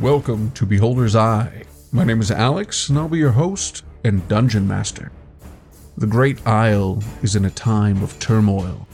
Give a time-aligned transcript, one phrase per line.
[0.00, 1.64] Welcome to Beholder's Eye.
[1.90, 5.10] My name is Alex, and I'll be your host and dungeon master.
[5.96, 8.86] The Great Isle is in a time of turmoil.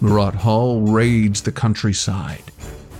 [0.00, 2.42] Murat Hall raids the countryside.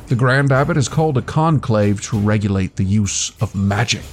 [0.06, 4.04] The Grand Abbot has called a conclave to regulate the use of magic.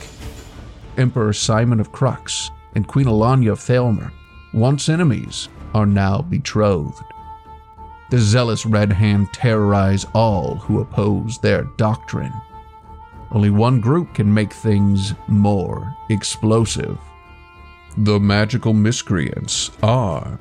[0.97, 4.11] Emperor Simon of Crux and Queen Alanya of Thalmer,
[4.55, 7.03] once enemies, are now betrothed.
[8.09, 12.33] The zealous Red Hand terrorize all who oppose their doctrine.
[13.31, 16.97] Only one group can make things more explosive.
[17.97, 20.39] The magical miscreants are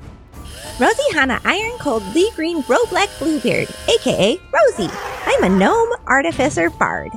[0.79, 4.93] Rosie Hanna Iron Cold Lee Green Bro Black Bluebeard, aka Rosie.
[5.27, 7.11] I'm a gnome artificer bard.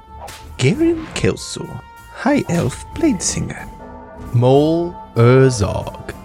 [0.57, 1.65] Garen Kelso,
[2.13, 3.67] High Elf Blade Singer.
[4.33, 6.15] Mole Urzog,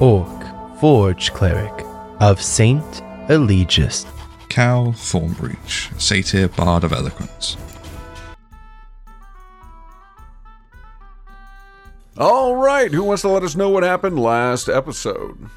[0.00, 1.84] Orc Forge Cleric
[2.20, 4.06] of Saint Eligius.
[4.48, 7.56] Cal Thornbreach, Satyr Bard of Eloquence.
[12.20, 15.48] All right, who wants to let us know what happened last episode?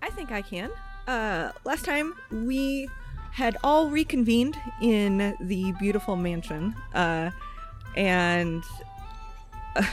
[0.00, 0.70] I think I can.
[1.06, 2.88] Uh, last time we
[3.30, 7.30] had all reconvened in the beautiful mansion, uh,
[7.94, 8.64] and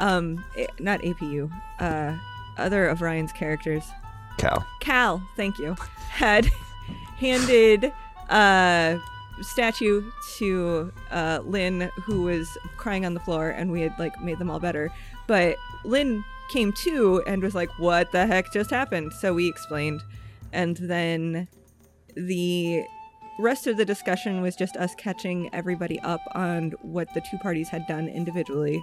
[0.00, 2.16] um, eh, not APU, uh,
[2.58, 3.84] other of Ryan's characters,
[4.36, 4.66] Cal.
[4.80, 5.76] Cal, thank you,
[6.08, 6.46] had
[7.18, 7.92] handed
[8.30, 9.00] a
[9.42, 14.38] statue to uh, Lynn, who was crying on the floor, and we had like made
[14.38, 14.90] them all better.
[15.26, 20.02] But Lynn came to and was like, "What the heck just happened?" So we explained,
[20.52, 21.48] and then
[22.14, 22.84] the
[23.38, 27.68] rest of the discussion was just us catching everybody up on what the two parties
[27.68, 28.82] had done individually,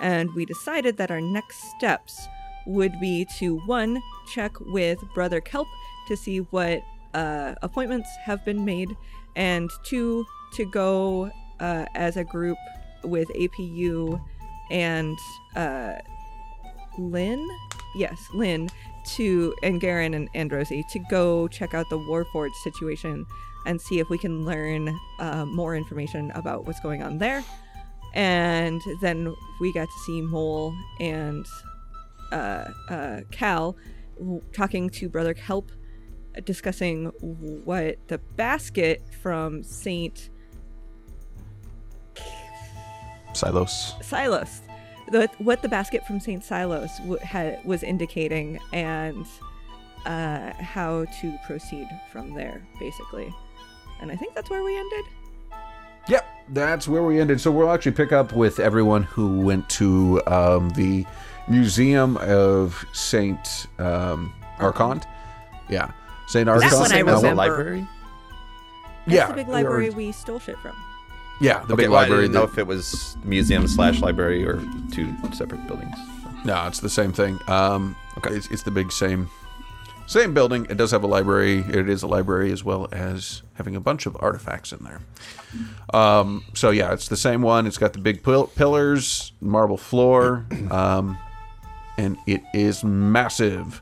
[0.00, 2.28] and we decided that our next steps
[2.66, 4.00] would be to one
[4.32, 5.66] check with Brother Kelp
[6.08, 6.82] to see what
[7.14, 8.96] uh, appointments have been made,
[9.36, 11.30] and two to go
[11.60, 12.58] uh, as a group
[13.04, 14.20] with APU
[14.70, 15.18] and
[15.56, 15.94] uh,
[16.98, 17.48] Lynn,
[17.94, 18.68] yes, Lynn,
[19.04, 23.26] to and Garen and, and Rosie to go check out the Warforged situation
[23.66, 27.44] and see if we can learn uh, more information about what's going on there.
[28.14, 31.46] And then we got to see Mole and
[32.30, 33.76] uh, uh, Cal
[34.52, 35.70] talking to Brother Help,
[36.44, 37.06] discussing
[37.64, 40.30] what the basket from Saint
[43.32, 43.94] Silos.
[44.02, 44.60] Silos,
[45.10, 49.26] the, what the basket from Saint Silos w- had, was indicating, and
[50.06, 53.32] uh, how to proceed from there, basically.
[54.00, 55.04] And I think that's where we ended.
[56.08, 57.40] Yep, that's where we ended.
[57.40, 61.06] So we'll actually pick up with everyone who went to um, the
[61.48, 65.00] Museum of Saint um, Archon.
[65.68, 65.92] Yeah,
[66.32, 66.68] Saint Archon.
[66.70, 67.34] That one Same as a remember.
[67.36, 67.86] library?
[69.06, 70.72] That's Yeah, the big or- library we stole shit from.
[71.40, 72.20] Yeah, the okay, big well, library.
[72.20, 74.62] I didn't know if it was museum slash library or
[74.92, 75.96] two separate buildings.
[76.44, 77.38] No, it's the same thing.
[77.48, 78.34] Um, Okay.
[78.34, 79.28] it's, it's the big same
[80.06, 80.66] same building.
[80.68, 81.60] It does have a library.
[81.60, 85.00] It is a library as well as having a bunch of artifacts in there.
[85.94, 87.66] Um, so yeah, it's the same one.
[87.66, 91.16] It's got the big pil- pillars, marble floor, um,
[91.98, 93.80] and it is massive.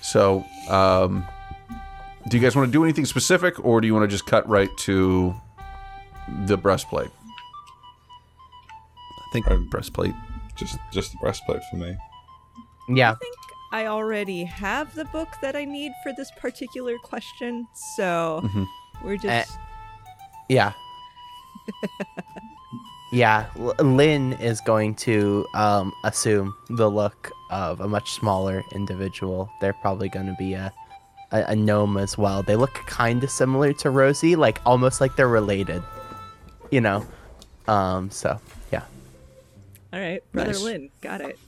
[0.00, 1.26] So, um,
[2.28, 4.48] do you guys want to do anything specific, or do you want to just cut
[4.48, 5.34] right to
[6.46, 7.10] the breastplate?
[9.18, 10.14] I think breastplate.
[10.56, 11.96] Just just the breastplate for me.
[12.88, 13.12] Yeah.
[13.12, 13.36] I think
[13.72, 17.66] I already have the book that I need for this particular question,
[17.96, 18.66] so Mhm.
[19.04, 19.58] we're just.
[20.48, 20.72] Yeah.
[23.12, 23.46] yeah.
[23.58, 29.50] L- Lynn is going to um, assume the look of a much smaller individual.
[29.60, 30.72] They're probably going to be a,
[31.32, 32.42] a, a gnome as well.
[32.42, 35.82] They look kind of similar to Rosie, like almost like they're related.
[36.70, 37.06] You know?
[37.68, 38.40] Um, so,
[38.72, 38.82] yeah.
[39.92, 40.62] All right, Brother Nice.
[40.62, 41.38] Lynn, got it.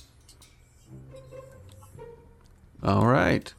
[2.82, 3.52] All right.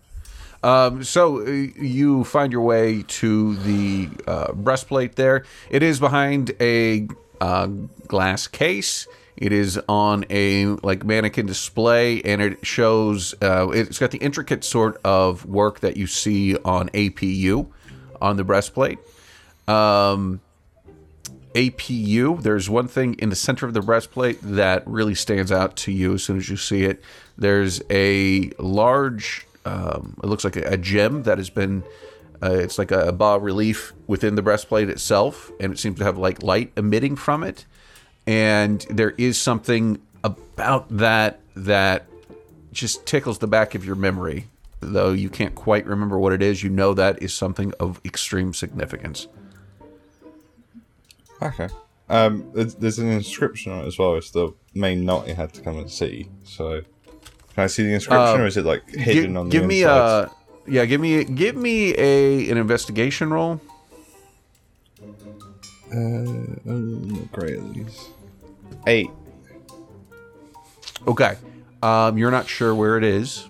[0.63, 5.45] Um, so uh, you find your way to the uh, breastplate there.
[5.69, 7.07] It is behind a
[7.39, 7.67] uh,
[8.07, 9.07] glass case.
[9.39, 13.33] It is on a like mannequin display, and it shows.
[13.41, 17.67] Uh, it's got the intricate sort of work that you see on APU
[18.21, 18.99] on the breastplate.
[19.65, 20.41] Um,
[21.55, 25.91] APU, there's one thing in the center of the breastplate that really stands out to
[25.93, 27.01] you as soon as you see it.
[27.37, 31.83] There's a large, um, it looks like a, a gem that has been,
[32.43, 36.17] uh, it's like a bas relief within the breastplate itself, and it seems to have
[36.17, 37.65] like light emitting from it.
[38.29, 42.05] And there is something about that that
[42.71, 44.45] just tickles the back of your memory.
[44.81, 48.53] Though you can't quite remember what it is, you know that is something of extreme
[48.53, 49.27] significance.
[51.41, 51.69] Okay.
[52.07, 54.15] Um, there's, an inscription on it as well.
[54.15, 56.29] It's the main knot you had to come and see.
[56.43, 56.81] So,
[57.55, 59.81] can I see the inscription, Uh, or is it like hidden on the give me
[59.81, 60.25] inside?
[60.25, 60.31] a
[60.67, 63.59] yeah, give me give me a an investigation roll.
[65.91, 66.45] Uh,
[67.31, 68.09] great at these.
[68.87, 69.09] Eight.
[71.07, 71.35] Okay.
[71.81, 73.47] Um, you're not sure where it is.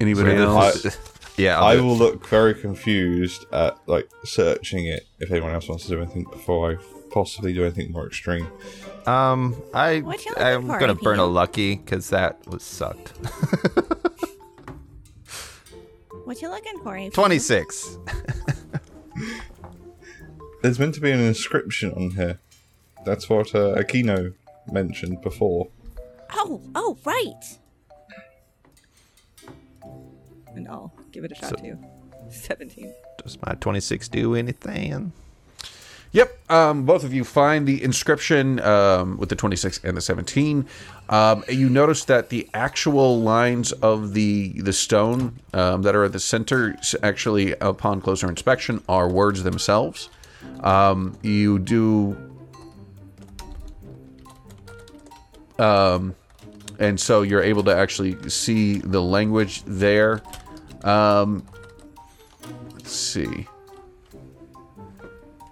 [0.00, 0.82] Anybody So else?
[0.82, 0.98] this-
[1.36, 1.82] yeah, I'll I do it.
[1.82, 6.24] will look very confused at like searching it if anyone else wants to do anything
[6.30, 6.76] before I
[7.10, 8.46] possibly do anything more extreme.
[9.06, 11.00] Um, I What you looking I'm for, gonna AP?
[11.00, 13.12] burn a lucky because that was sucked.
[16.24, 17.10] What you looking for?
[17.12, 17.98] Twenty six.
[20.64, 22.38] There's meant to be an inscription on here.
[23.04, 24.32] That's what uh, Aquino
[24.72, 25.68] mentioned before.
[26.32, 27.58] Oh, oh, right.
[30.54, 31.78] And I'll give it a shot So- too.
[32.30, 32.94] 17.
[33.22, 35.12] Does my twenty six do anything?
[36.12, 36.50] Yep.
[36.50, 40.64] Um, both of you find the inscription um, with the 26 and the 17.
[41.10, 46.12] Um, you notice that the actual lines of the the stone um, that are at
[46.12, 50.08] the center, actually, upon closer inspection, are words themselves.
[50.60, 52.16] Um, you do.
[55.58, 56.14] Um,
[56.78, 60.22] and so you're able to actually see the language there.
[60.82, 61.46] Um,
[62.72, 63.46] let's see.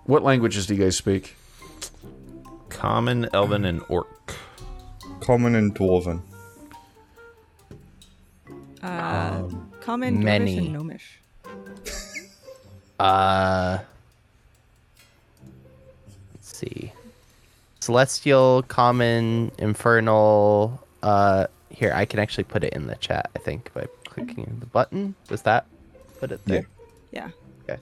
[0.04, 1.36] What languages do you guys speak?
[2.68, 4.34] Common, Elven, and Orc.
[5.20, 6.20] Common and Dwarven.
[8.82, 9.44] Uh,
[9.80, 10.58] common, Dwarvish, many.
[10.58, 11.20] and Gnomish.
[12.98, 13.86] Uh, let's
[16.62, 16.93] see.
[17.81, 20.81] Celestial, common, infernal.
[21.03, 23.31] Uh, here I can actually put it in the chat.
[23.35, 25.14] I think by clicking the button.
[25.29, 25.67] Does that
[26.20, 26.67] put it there?
[27.11, 27.31] Yeah.
[27.64, 27.81] Okay.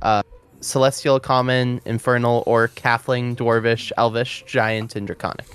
[0.00, 0.22] Uh,
[0.60, 5.46] celestial, common, infernal, or halfling, dwarvish, elvish, giant, and draconic.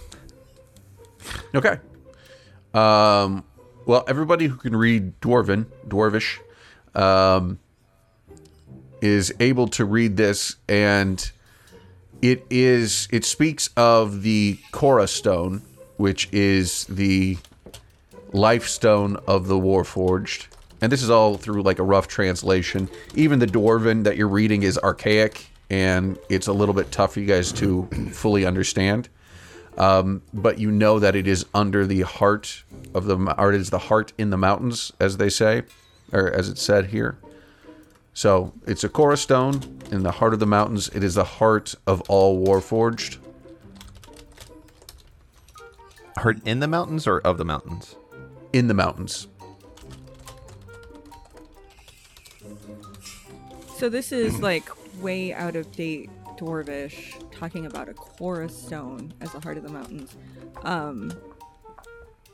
[1.53, 1.77] Okay.
[2.73, 3.43] Um,
[3.85, 6.39] well, everybody who can read Dwarven, Dwarvish,
[6.95, 7.59] um,
[9.01, 11.31] is able to read this, and
[12.21, 15.61] it is it speaks of the Korra stone,
[15.97, 17.37] which is the
[18.33, 20.47] life stone of the Warforged.
[20.81, 22.89] And this is all through like a rough translation.
[23.15, 27.19] Even the Dwarven that you're reading is archaic, and it's a little bit tough for
[27.19, 29.09] you guys to fully understand
[29.77, 32.63] um, but you know that it is under the heart
[32.93, 35.63] of the or it is the heart in the mountains, as they say,
[36.11, 37.17] or as it's said here.
[38.17, 40.89] So it's a Korra stone in the heart of the mountains.
[40.89, 43.19] It is the heart of all Warforged.
[46.17, 47.95] Heart in the mountains or of the mountains?
[48.53, 49.27] in the mountains.
[53.75, 54.67] So this is like
[54.99, 59.69] way out of date Dwarvish talking about a Korra stone as the heart of the
[59.69, 60.15] mountains.
[60.63, 61.13] Um,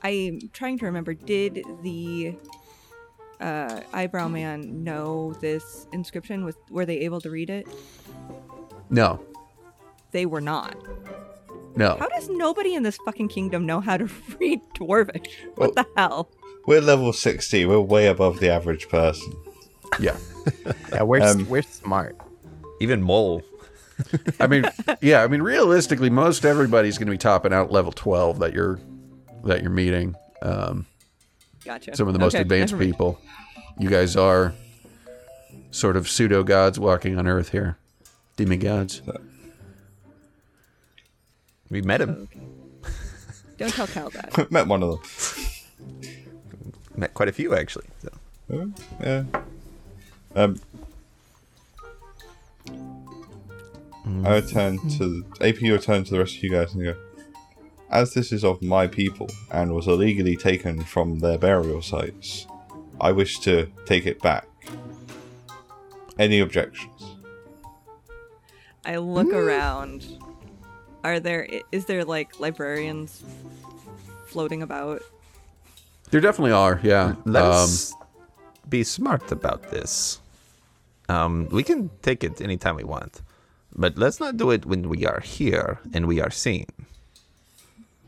[0.01, 1.13] I'm trying to remember.
[1.13, 2.37] Did the
[3.43, 6.45] uh, eyebrow man know this inscription?
[6.45, 7.67] Was were they able to read it?
[8.89, 9.19] No,
[10.11, 10.75] They were not.
[11.75, 11.95] no.
[11.99, 14.05] How does nobody in this fucking kingdom know how to
[14.39, 15.27] read Dwarvish?
[15.55, 16.29] What Well- the hell?
[16.65, 17.65] We're level 60.
[17.65, 19.33] We're way above the average person.
[19.99, 20.15] Yeah.
[20.93, 22.17] Yeah, we're Um, we're smart.
[22.81, 23.41] Even mole.
[24.39, 24.65] I mean,
[25.01, 25.23] yeah.
[25.23, 28.79] I mean, realistically, most everybody's going to be topping out level twelve that you're
[29.45, 30.15] that you're meeting.
[30.41, 30.85] Um,
[31.65, 31.95] Gotcha.
[31.95, 33.19] some of the most Okay, advanced people.
[33.79, 34.53] You guys are
[35.71, 37.77] sort of pseudo gods walking on Earth here,
[38.35, 39.01] demigods.
[41.69, 42.27] We met him.
[43.57, 44.51] Don't tell Cal that.
[44.51, 44.99] Met one of them.
[46.95, 47.85] Met quite a few actually.
[48.01, 48.09] So.
[48.51, 48.65] Uh,
[49.01, 49.23] Yeah.
[50.35, 50.59] Um,
[54.25, 55.61] I would turn to AP.
[55.61, 56.95] You would turn to the rest of you guys and go.
[57.93, 62.47] As this is of my people and was illegally taken from their burial sites,
[62.99, 64.47] I wish to take it back.
[66.17, 67.17] Any objections?
[68.83, 70.07] I look around.
[71.03, 73.23] Are there is there like librarians
[74.25, 75.03] floating about?
[76.09, 77.13] There definitely are, yeah.
[77.25, 77.93] Let Um, us
[78.67, 80.19] be smart about this.
[81.09, 83.21] Um, we can take it anytime we want,
[83.75, 86.65] but let's not do it when we are here and we are seen.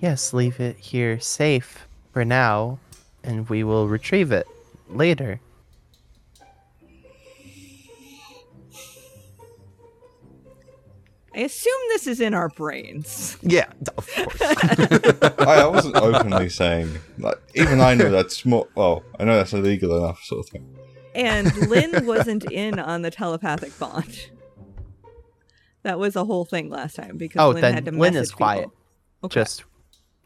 [0.05, 2.77] Yes, leave it here safe for now,
[3.23, 4.45] and we will retrieve it
[4.87, 5.39] later.
[11.33, 13.39] I assume this is in our brains.
[13.41, 13.65] Yeah,
[13.97, 14.41] of course.
[14.43, 16.99] I, I wasn't openly saying.
[17.17, 18.67] Like, even I know that's more.
[18.75, 20.77] Well, I know that's illegal enough, sort of thing.
[21.15, 24.29] And Lynn wasn't in on the telepathic bond.
[25.81, 28.21] That was a whole thing last time because Oh, Lynn then had to Lynn message
[28.21, 28.65] is quiet.
[28.65, 28.73] people.
[29.23, 29.41] Okay.
[29.41, 29.63] Just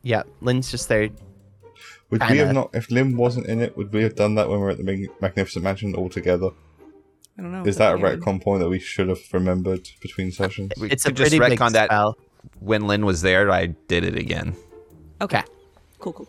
[0.03, 1.09] yeah, Lynn's just there.
[2.11, 4.59] Would we have not, if Lynn wasn't in it, would we have done that when
[4.59, 6.49] we were at the Mag- Magnificent Mansion all together?
[7.37, 7.63] I don't know.
[7.63, 8.19] Is that a That's weird.
[8.21, 10.71] retcon point that we should have remembered between sessions?
[10.79, 12.17] We It's a could just pretty big retcon that spell.
[12.59, 14.55] when Lynn was there, I did it again.
[15.21, 15.37] Okay.
[15.39, 15.47] Okay.
[15.99, 16.27] Cool, cool.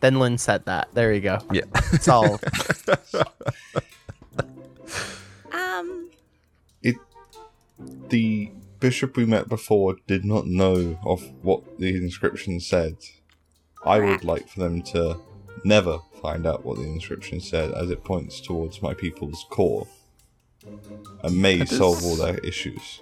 [0.00, 0.88] Then Lynn said that.
[0.94, 1.38] There you go.
[1.52, 1.62] Yeah.
[1.92, 2.40] It's all
[5.52, 6.10] Um,
[6.82, 6.96] It,
[8.08, 8.50] the
[8.82, 12.96] bishop we met before did not know of what the inscription said.
[13.86, 15.18] I would like for them to
[15.64, 19.86] never find out what the inscription said, as it points towards my people's core
[21.22, 23.00] and may That is- solve all their issues.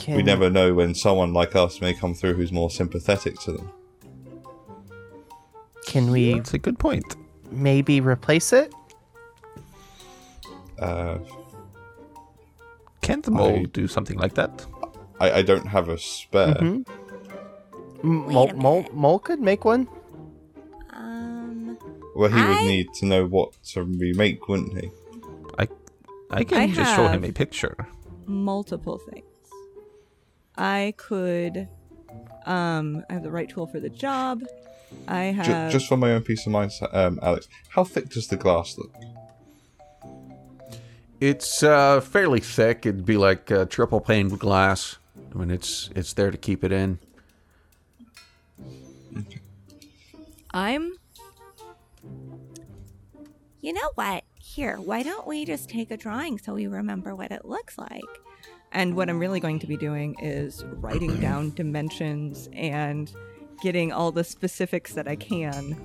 [0.00, 3.52] can, We never know when someone like us may come through who's more sympathetic to
[3.52, 3.70] them.
[5.86, 7.16] can we It's a good point.
[7.50, 8.72] maybe replace it?
[10.78, 11.18] Uh,
[13.00, 14.66] Can't the mole I- do something like that?
[15.20, 16.54] I, I don't have a spare.
[16.54, 16.86] Mhm.
[18.02, 18.86] M- Mole, a Mole.
[18.92, 19.86] Mole could make one.
[20.92, 21.76] um,
[22.16, 24.90] Well, he would need to know what to remake, wouldn't he?
[25.58, 25.68] I
[26.30, 27.76] I can I just show him a picture.
[28.26, 29.24] Multiple things.
[30.56, 31.68] I could.
[32.46, 34.42] Um, I have the right tool for the job.
[35.06, 35.70] I Ju- have.
[35.72, 38.92] just for my own peace of mind, um, Alex, how thick does the glass look?
[41.20, 42.86] It's uh, fairly thick.
[42.86, 44.96] It'd be like uh, triple pane glass.
[45.32, 46.98] I mean, it's it's there to keep it in.
[50.52, 50.94] I'm.
[53.60, 54.24] you know what?
[54.38, 58.02] Here, why don't we just take a drawing so we remember what it looks like?
[58.72, 63.12] And what I'm really going to be doing is writing down dimensions and
[63.62, 65.78] getting all the specifics that I can.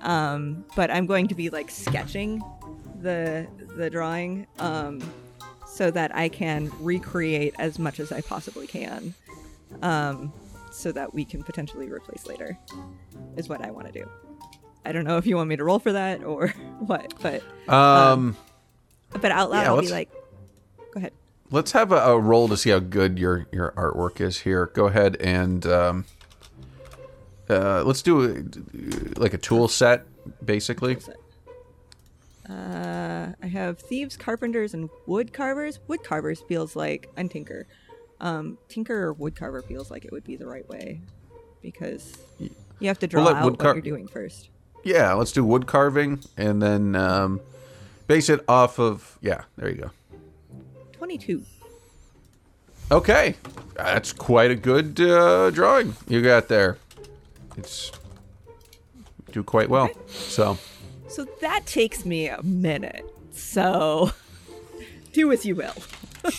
[0.00, 2.42] Um, but I'm going to be like sketching
[3.00, 5.00] the the drawing um,
[5.66, 9.14] so that I can recreate as much as I possibly can,
[9.82, 10.32] um,
[10.70, 12.58] so that we can potentially replace later.
[13.36, 14.08] Is what I want to do.
[14.84, 18.36] I don't know if you want me to roll for that or what, but Um,
[19.12, 20.10] but out loud Yeah, I'll be like,
[20.92, 21.12] go ahead.
[21.50, 24.66] let's have a, a roll to see how good your your artwork is here.
[24.66, 26.04] Go ahead and um,
[27.50, 30.06] uh, let's do a, like a tool set,
[30.44, 30.98] basically.
[32.48, 35.78] Uh, I have thieves, carpenters, and wood carvers.
[35.86, 37.66] Wood carvers feels like and tinker.
[38.20, 41.00] Um, tinker or wood carver feels like it would be the right way
[41.62, 44.48] because you have to draw out what car- you're doing first.
[44.82, 47.40] Yeah, let's do wood carving and then um,
[48.06, 49.18] base it off of.
[49.20, 49.90] Yeah, there you go.
[50.92, 51.42] Twenty-two.
[52.90, 53.34] Okay,
[53.74, 56.78] that's quite a good uh, drawing you got there.
[57.56, 57.92] It's
[59.30, 59.90] do quite well.
[60.06, 60.56] So
[61.08, 63.04] So that takes me a minute.
[63.32, 64.12] So
[65.12, 65.74] do as you will.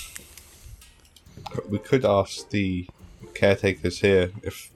[1.68, 2.88] We could ask the
[3.34, 4.70] caretakers here if,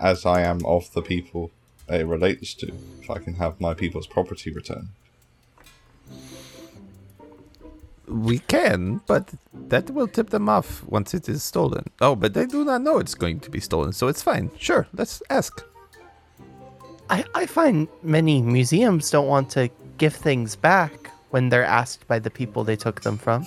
[0.00, 1.52] as I am of the people
[1.88, 4.88] it relates to, if I can have my people's property returned.
[8.08, 11.84] We can, but that will tip them off once it is stolen.
[12.00, 14.50] Oh, but they do not know it's going to be stolen, so it's fine.
[14.58, 15.64] Sure, let's ask.
[17.10, 22.18] I, I find many museums don't want to give things back when they're asked by
[22.18, 23.46] the people they took them from.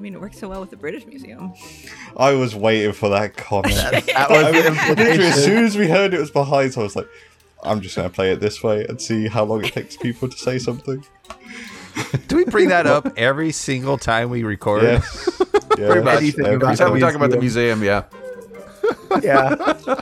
[0.00, 1.52] mean, it works so well with the British Museum.
[2.16, 3.74] I was waiting for that comment.
[3.74, 6.96] That I was mean, as soon as we heard it was behind, so I was
[6.96, 7.08] like,
[7.62, 10.28] I'm just going to play it this way and see how long it takes people
[10.28, 11.04] to say something.
[12.28, 14.82] Do we bring that up every single time we record?
[14.82, 15.42] Yes.
[15.78, 15.86] Yeah.
[15.86, 16.16] Pretty much.
[16.18, 18.02] Anything Every time we talk about the museum, yeah.
[19.22, 20.00] yeah.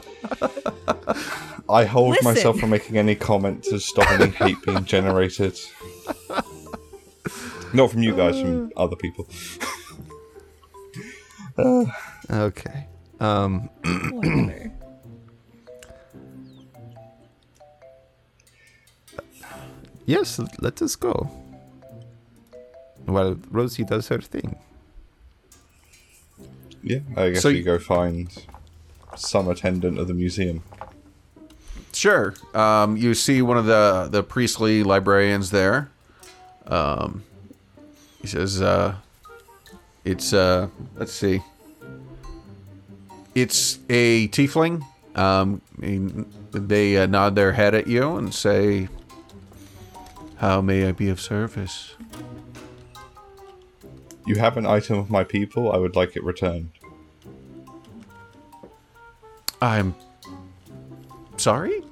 [1.70, 2.24] I hold Listen.
[2.24, 5.58] myself from making any comment to stop any hate being generated.
[7.74, 9.28] Not from you guys, from other people.
[12.30, 12.86] Okay.
[13.18, 13.68] Um,
[20.06, 21.28] yes, let us go.
[23.06, 24.56] While Rosie does her thing.
[26.82, 28.30] Yeah, I guess So we go find
[29.16, 30.62] some attendant of the museum.
[31.98, 32.32] Sure.
[32.54, 35.90] Um, you see one of the the priestly librarians there.
[36.64, 37.24] Um,
[38.20, 38.94] he says, uh,
[40.04, 41.40] "It's uh, let's see.
[43.34, 44.84] It's a tiefling."
[45.16, 45.60] Um,
[46.52, 48.88] they uh, nod their head at you and say,
[50.36, 51.96] "How may I be of service?"
[54.24, 55.72] You have an item of my people.
[55.72, 56.70] I would like it returned.
[59.60, 59.96] I'm
[61.38, 61.82] sorry.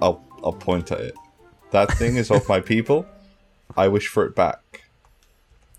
[0.00, 1.14] I'll I'll point at it.
[1.70, 3.06] That thing is of my people.
[3.76, 4.84] I wish for it back.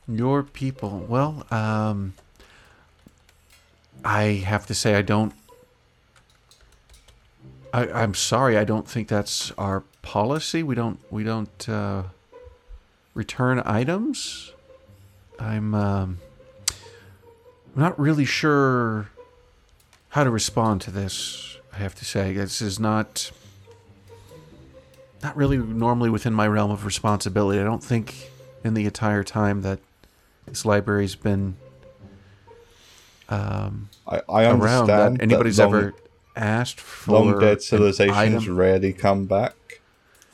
[0.07, 1.05] Your people.
[1.07, 2.13] Well, um,
[4.03, 5.33] I have to say I don't.
[7.73, 8.57] I, I'm sorry.
[8.57, 10.63] I don't think that's our policy.
[10.63, 10.99] We don't.
[11.11, 12.03] We don't uh,
[13.13, 14.53] return items.
[15.39, 15.73] I'm.
[15.73, 16.19] Um,
[17.75, 19.09] I'm not really sure
[20.09, 21.57] how to respond to this.
[21.73, 23.31] I have to say this is not.
[25.23, 27.59] Not really normally within my realm of responsibility.
[27.59, 28.29] I don't think
[28.63, 29.79] in the entire time that
[30.45, 31.55] this library's been
[33.29, 35.93] um, I, I around understand that anybody's long, ever
[36.35, 39.55] asked for long dead civilizations rarely come back.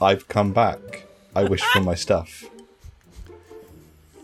[0.01, 1.05] I've come back.
[1.35, 2.43] I wish for my stuff.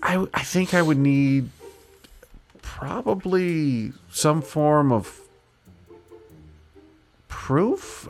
[0.03, 1.49] I, I think I would need
[2.61, 5.21] probably some form of
[7.27, 8.07] proof.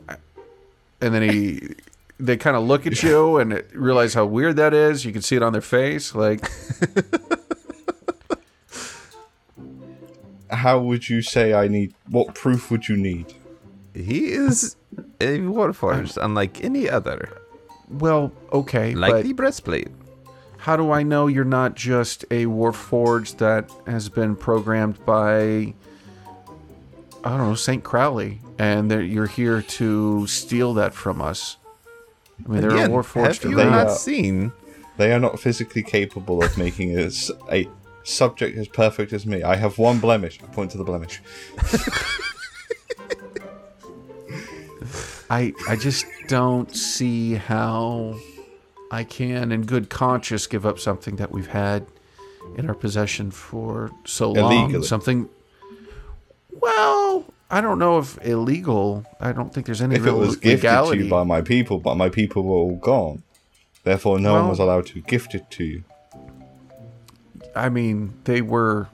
[1.01, 1.75] And then he,
[2.19, 5.05] they kind of look at you and it- realize how weird that is.
[5.05, 6.13] You can see it on their face.
[6.13, 6.41] Like,
[10.51, 11.93] How would you say I need?
[12.09, 13.33] What proof would you need?
[13.93, 14.75] He is
[15.21, 17.29] a warforged, unlike any other.
[17.87, 19.89] well, okay, Like but the breastplate.
[20.57, 25.73] how do I know you're not just a warforged that has been programmed by,
[27.23, 27.83] I don't know, St.
[27.83, 31.57] Crowley, and that you're here to steal that from us?
[32.45, 33.71] I mean, there Again, are warforged have you They, around.
[33.71, 34.51] not uh, seen?
[34.97, 37.09] They are not physically capable of making a
[38.03, 39.43] subject as perfect as me.
[39.43, 40.39] I have one blemish.
[40.43, 41.21] I point to the blemish.
[45.29, 48.15] I I just don't see how
[48.91, 51.85] I can, in good conscience, give up something that we've had
[52.57, 54.63] in our possession for so long.
[54.63, 54.85] Illegally.
[54.87, 55.29] Something.
[56.51, 59.05] Well, I don't know if illegal.
[59.19, 61.79] I don't think there's any If it real was gifted to you by my people,
[61.79, 63.23] but my people were all gone,
[63.83, 65.83] therefore no one was allowed to gift it to you.
[67.55, 68.87] I mean, they were.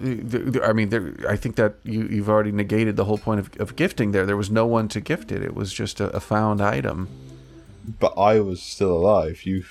[0.00, 3.74] I mean, there- I think that you, you've already negated the whole point of, of
[3.74, 4.24] gifting there.
[4.24, 5.42] There was no one to gift it.
[5.42, 7.08] It was just a, a found item.
[7.98, 9.44] But I was still alive.
[9.44, 9.64] You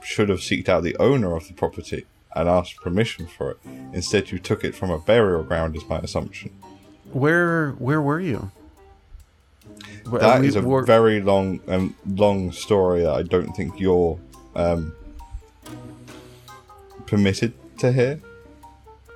[0.00, 3.58] should have seeked out the owner of the property and asked permission for it.
[3.92, 6.50] Instead, you took it from a burial ground, is my assumption.
[7.12, 8.50] Where where were you?
[10.10, 13.78] Wh- That we is a were- very long and long story that I don't think
[13.78, 14.18] you're
[14.56, 14.92] um,
[17.06, 18.20] permitted to hear,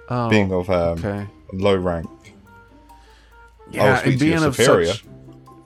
[0.09, 1.27] oh, being of um, okay.
[1.53, 2.09] low rank.
[3.71, 4.87] Yeah, and being of superior.
[4.93, 5.05] such.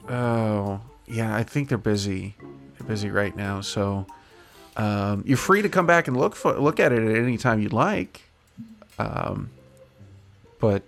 [0.09, 1.37] Oh, yeah.
[1.37, 2.35] I think they're busy.
[2.79, 3.61] They're busy right now.
[3.61, 4.07] So,
[4.77, 7.61] um, you're free to come back and look for look at it at any time
[7.61, 8.23] you'd like.
[8.99, 9.51] Um,
[10.61, 10.83] but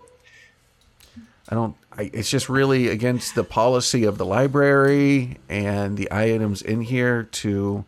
[1.48, 1.76] I don't.
[1.96, 7.24] I, it's just really against the policy of the library and the items in here
[7.24, 7.84] to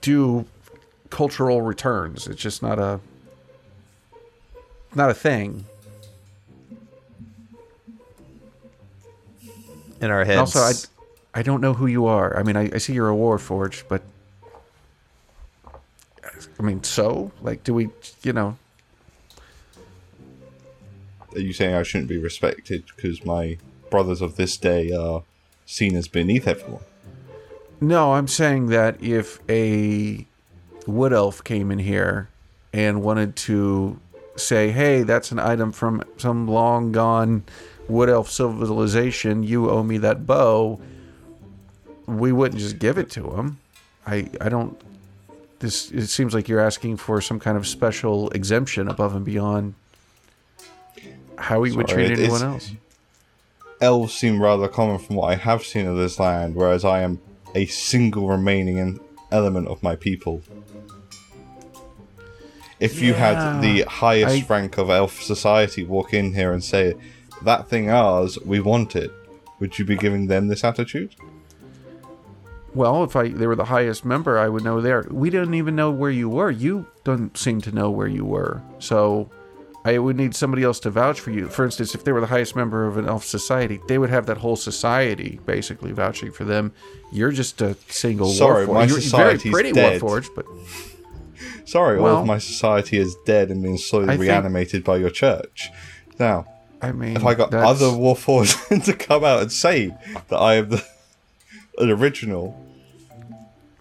[0.00, 0.46] do
[1.10, 2.26] cultural returns.
[2.26, 3.00] It's just not a
[4.94, 5.66] not a thing.
[10.00, 10.56] In our And heads.
[10.56, 10.88] Also,
[11.34, 12.36] I, I don't know who you are.
[12.36, 14.02] I mean, I, I see you're a Warforged, but
[16.60, 17.88] I mean, so like, do we,
[18.22, 18.58] you know?
[21.32, 23.56] Are you saying I shouldn't be respected because my
[23.88, 25.22] brothers of this day are
[25.64, 26.82] seen as beneath everyone?
[27.80, 30.26] No, I'm saying that if a
[30.86, 32.28] wood elf came in here
[32.74, 33.98] and wanted to
[34.36, 37.44] say, "Hey, that's an item from some long gone
[37.88, 39.44] wood elf civilization.
[39.44, 40.78] You owe me that bow."
[42.06, 43.60] We wouldn't just give it to him.
[44.06, 44.78] I I don't.
[45.60, 49.74] This it seems like you're asking for some kind of special exemption above and beyond
[51.36, 52.72] how we would treat anyone else.
[53.80, 57.20] Elves seem rather common from what I have seen of this land, whereas I am
[57.54, 60.42] a single remaining element of my people.
[62.78, 66.94] If you had the highest I- rank of elf society walk in here and say,
[67.42, 69.12] that thing ours, we want it,
[69.58, 71.14] would you be giving them this attitude?
[72.74, 75.06] Well, if I they were the highest member, I would know there.
[75.10, 76.50] We didn't even know where you were.
[76.50, 78.62] You don't seem to know where you were.
[78.78, 79.28] So
[79.84, 81.48] I would need somebody else to vouch for you.
[81.48, 84.26] For instance, if they were the highest member of an elf society, they would have
[84.26, 86.72] that whole society basically vouching for them.
[87.12, 88.74] You're just a single Sorry, warforged.
[88.74, 90.00] my You're society's very pretty dead.
[90.00, 90.44] warforged, but
[91.64, 94.96] Sorry, all Well- of my society is dead and being slowly I think- reanimated by
[94.98, 95.70] your church.
[96.18, 96.44] Now,
[96.82, 99.94] I mean, if I got that's- other Warforged to come out and say
[100.28, 100.84] that I am the
[101.78, 102.64] an original,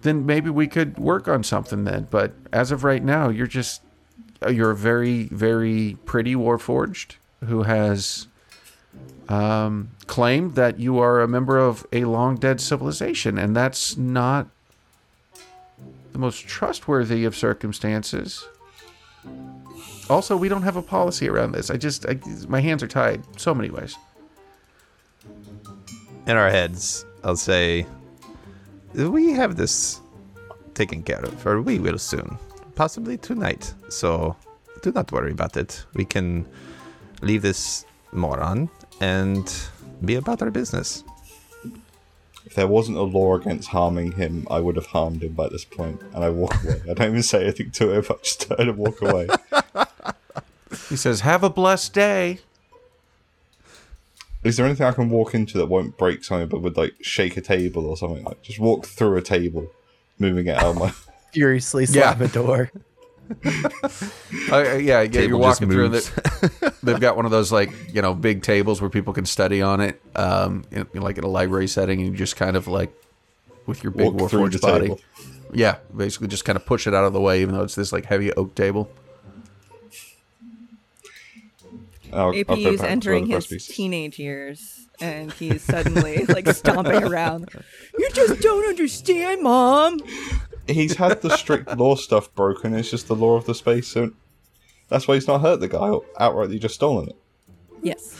[0.01, 2.07] then maybe we could work on something then.
[2.09, 3.81] But as of right now, you're just
[4.41, 8.27] uh, you're a very very pretty warforged who has
[9.27, 14.47] um, claimed that you are a member of a long dead civilization, and that's not
[16.11, 18.47] the most trustworthy of circumstances.
[20.09, 21.69] Also, we don't have a policy around this.
[21.69, 23.95] I just, I, my hands are tied so many ways.
[26.25, 27.85] In our heads, I'll say,
[28.93, 30.01] we have this
[30.73, 32.37] taken care of, or we will soon,
[32.75, 33.73] possibly tonight.
[33.89, 34.35] So
[34.81, 35.85] do not worry about it.
[35.93, 36.47] We can
[37.21, 38.69] leave this moron
[39.01, 39.51] and
[40.03, 41.03] be about our business.
[42.45, 45.65] If there wasn't a law against harming him, I would have harmed him by this
[45.65, 46.81] point, and I walk away.
[46.89, 48.05] I don't even say anything to him.
[48.09, 49.27] I just turn and walk away.
[50.87, 52.39] He says, "Have a blessed day."
[54.43, 57.35] Is there anything I can walk into that won't break something, but would like shake
[57.37, 58.23] a table or something?
[58.23, 59.67] Like just walk through a table,
[60.17, 60.93] moving it out of my.
[61.33, 62.71] Furiously slam a door.
[64.51, 65.01] Uh, yeah, yeah.
[65.01, 66.09] You're Table just walking through, and moves.
[66.59, 69.61] they- they've got one of those like you know big tables where people can study
[69.61, 72.67] on it, um, in, in, like in a library setting, and you just kind of
[72.67, 72.91] like
[73.67, 74.81] with your big Walk through warforged body.
[74.87, 74.99] table.
[75.53, 77.91] Yeah, basically just kind of push it out of the way, even though it's this
[77.93, 78.89] like heavy oak table.
[82.13, 83.75] I'll, I'll AP is entering his pieces.
[83.75, 87.49] teenage years, and he's suddenly like stomping around.
[87.97, 89.99] You just don't understand, mom.
[90.67, 92.73] He's had the strict law stuff broken.
[92.73, 94.11] It's just the law of the space, so
[94.87, 97.15] that's why he's not hurt the guy outrightly just stolen it.
[97.81, 98.17] Yes.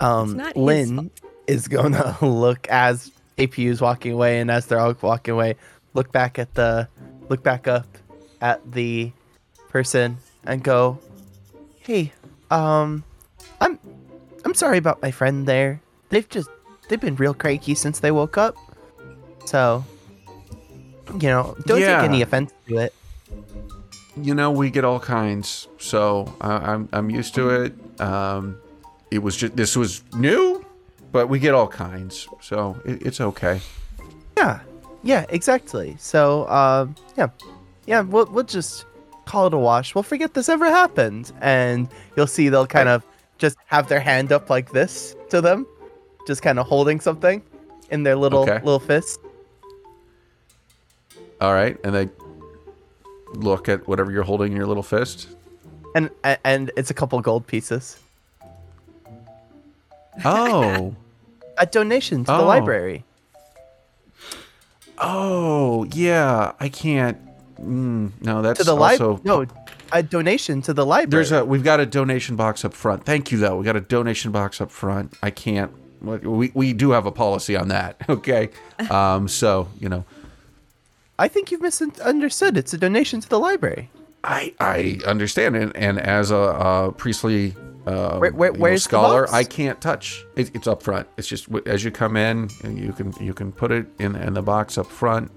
[0.00, 1.10] Um, Lynn
[1.46, 5.56] is gonna look as APU is walking away, and as they're all walking away,
[5.94, 6.88] look back at the,
[7.28, 7.86] look back up
[8.40, 9.12] at the
[9.68, 10.98] person and go,
[11.80, 12.12] "Hey,
[12.54, 13.02] um,
[13.60, 13.78] I'm,
[14.44, 15.80] I'm sorry about my friend there.
[16.10, 16.48] They've just,
[16.88, 18.54] they've been real cranky since they woke up.
[19.46, 19.84] So,
[21.20, 22.00] you know, don't Yeah.
[22.00, 22.94] take any offense to it.
[24.16, 27.72] You know, we get all kinds, so I, I'm I'm used to it.
[28.00, 28.56] Um,
[29.10, 30.64] it was just this was new,
[31.10, 33.60] but we get all kinds, so it, it's okay.
[34.38, 34.60] Yeah,
[35.02, 35.96] yeah, exactly.
[35.98, 37.26] So, um, yeah,
[37.86, 38.86] yeah, we'll we'll just
[39.26, 39.94] call it a wash.
[39.94, 43.04] We'll forget this ever happened, and you'll see they'll kind of
[43.38, 45.66] just have their hand up like this to them,
[46.26, 47.42] just kind of holding something
[47.90, 48.58] in their little Okay.
[48.64, 49.18] little fist.
[51.40, 52.08] All right, and they
[53.34, 55.28] look at whatever you're holding in your little fist.
[55.94, 56.10] And
[56.44, 57.98] and it's a couple gold pieces.
[60.24, 60.94] Oh,
[61.58, 62.46] A donation to the Oh.
[62.46, 63.04] library.
[64.98, 66.52] oh, yeah.
[66.58, 67.16] I can't.
[67.60, 69.20] Mm, no, that's To the also.
[69.24, 69.46] No,
[69.92, 71.10] a donation to the library.
[71.10, 73.04] There's a we've got a donation box up front.
[73.04, 73.56] Thank you though.
[73.56, 75.14] We got a donation box up front.
[75.22, 75.72] I can't.
[76.02, 77.96] We we do have a policy on that.
[78.08, 78.50] Okay.
[78.90, 79.28] Um.
[79.28, 80.04] So you know,
[81.18, 82.56] I think you've misunderstood.
[82.56, 83.90] It's a donation to the library.
[84.24, 87.54] I I understand it, and as a, a priestly
[87.86, 89.32] uh, Where- where- know, where's the scholar?
[89.32, 90.24] I can't touch.
[90.36, 91.06] It, it's up front.
[91.18, 94.34] It's just as you come in, and you can you can put it in in
[94.34, 95.30] the box up front.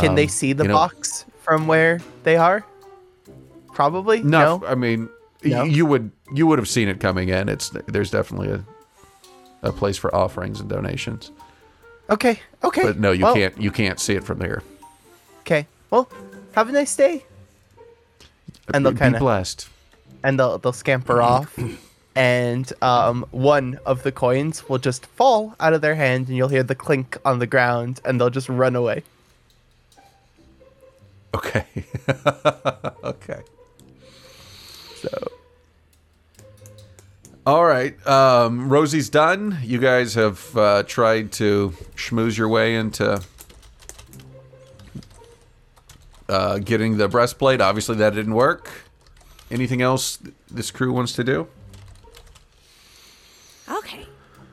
[0.00, 2.64] Can they Um, see the you know- box from where they are?
[3.72, 4.22] Probably.
[4.22, 4.66] No, no.
[4.66, 5.08] I mean
[5.42, 5.64] No?
[5.64, 7.48] you would you would have seen it coming in.
[7.48, 8.64] It's there's definitely a
[9.62, 11.30] a place for offerings and donations.
[12.10, 12.40] Okay.
[12.62, 12.82] Okay.
[12.82, 14.62] But no, you Well, can't you can't see it from there.
[15.40, 15.66] Okay.
[15.90, 16.08] Well,
[16.54, 17.24] have a nice day.
[18.72, 19.68] And they'll kind of blessed.
[20.22, 21.58] and they'll they'll scamper off,
[22.14, 26.48] and um one of the coins will just fall out of their hand, and you'll
[26.48, 29.02] hear the clink on the ground, and they'll just run away.
[31.34, 31.66] Okay.
[33.04, 33.42] okay.
[34.96, 35.32] So
[37.44, 37.94] All right.
[38.06, 39.58] Um, Rosie's done.
[39.62, 43.20] You guys have uh, tried to schmooze your way into
[46.28, 47.60] uh, getting the breastplate.
[47.60, 48.70] Obviously, that didn't work.
[49.50, 50.18] Anything else
[50.50, 51.48] this crew wants to do?
[53.68, 54.06] Okay.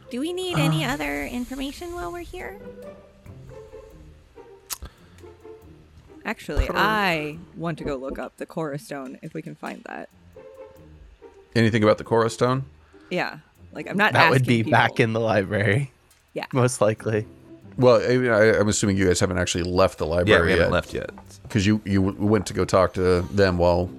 [0.09, 2.59] Do we need any other information while we're here?
[6.25, 10.09] Actually, I want to go look up the Cora Stone if we can find that.
[11.55, 12.65] Anything about the Cora Stone?
[13.09, 13.39] Yeah.
[13.73, 15.91] Like I'm not that would asking be back in the library,
[16.33, 16.45] Yeah.
[16.53, 17.25] most likely.
[17.77, 20.65] Well, I, I- I'm assuming you guys haven't actually left the Yeah, library we haven't
[20.67, 20.71] yet.
[20.71, 21.09] left yet.
[21.43, 23.89] because you you w- went to go talk to them while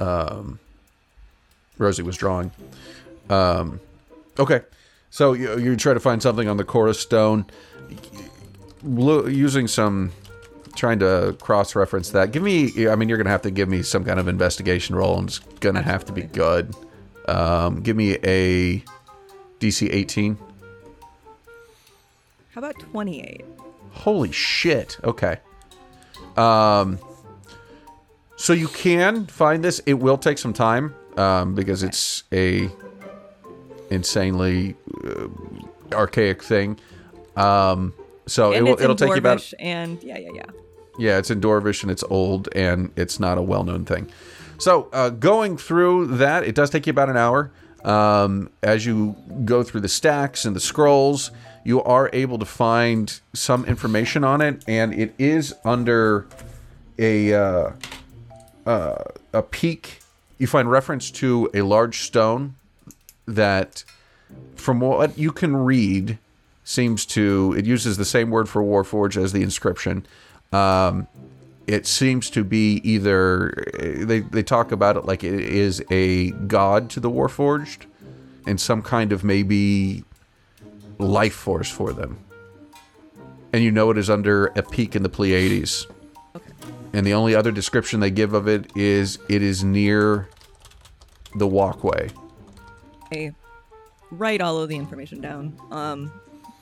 [0.00, 0.58] um,
[1.78, 2.50] Rosie was drawing.
[3.30, 3.78] Um,
[4.38, 4.62] okay,
[5.10, 7.46] so you, you try to find something on the chorus stone,
[8.82, 10.12] Lo- using some
[10.74, 12.32] trying to cross reference that.
[12.32, 15.18] Give me, I mean, you're gonna have to give me some kind of investigation roll,
[15.18, 16.74] and it's gonna have to be good.
[17.28, 18.84] Um, give me a
[19.60, 20.36] DC 18.
[22.50, 23.44] How about 28?
[23.92, 24.98] Holy shit.
[25.02, 25.38] Okay.
[26.36, 26.98] Um
[28.36, 29.78] so you can find this.
[29.86, 32.68] It will take some time um because it's a
[33.90, 35.28] insanely uh,
[35.92, 36.78] archaic thing.
[37.36, 37.94] Um
[38.26, 40.44] so it will, it'll take you about and yeah, yeah, yeah.
[40.98, 44.08] Yeah, it's in Dwarvish and it's old and it's not a well known thing.
[44.58, 47.50] So, uh, going through that, it does take you about an hour.
[47.84, 51.30] Um, as you go through the stacks and the scrolls,
[51.64, 56.26] you are able to find some information on it, and it is under
[56.98, 57.72] a uh,
[58.66, 60.00] uh, a peak.
[60.38, 62.54] You find reference to a large stone
[63.26, 63.84] that,
[64.56, 66.18] from what you can read,
[66.64, 70.06] seems to it uses the same word for Warforge as the inscription.
[70.54, 71.08] Um,
[71.66, 73.64] it seems to be either
[74.06, 77.86] they they talk about it like it is a god to the Warforged,
[78.46, 80.04] and some kind of maybe
[80.98, 82.18] life force for them.
[83.52, 85.86] And you know it is under a peak in the Pleiades.
[86.92, 90.28] And the only other description they give of it is it is near
[91.36, 92.10] the walkway.
[93.12, 93.32] I
[94.12, 96.12] write all of the information down, um,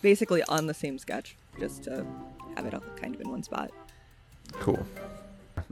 [0.00, 2.06] basically on the same sketch, just to
[2.56, 3.70] have it all kind of in one spot.
[4.54, 4.86] Cool.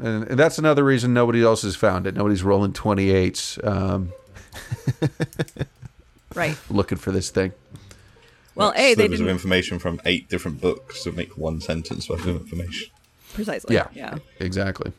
[0.03, 2.15] And and that's another reason nobody else has found it.
[2.15, 4.13] Nobody's rolling 28s um,
[6.35, 6.57] Right.
[6.71, 7.53] looking for this thing.
[8.55, 12.09] Well, A, they slivers of didn't information from eight different books to make one sentence
[12.09, 12.89] worth of information.
[13.35, 13.75] precisely.
[13.75, 13.89] Yeah.
[13.95, 14.19] Yeah.
[14.39, 14.93] Exactly.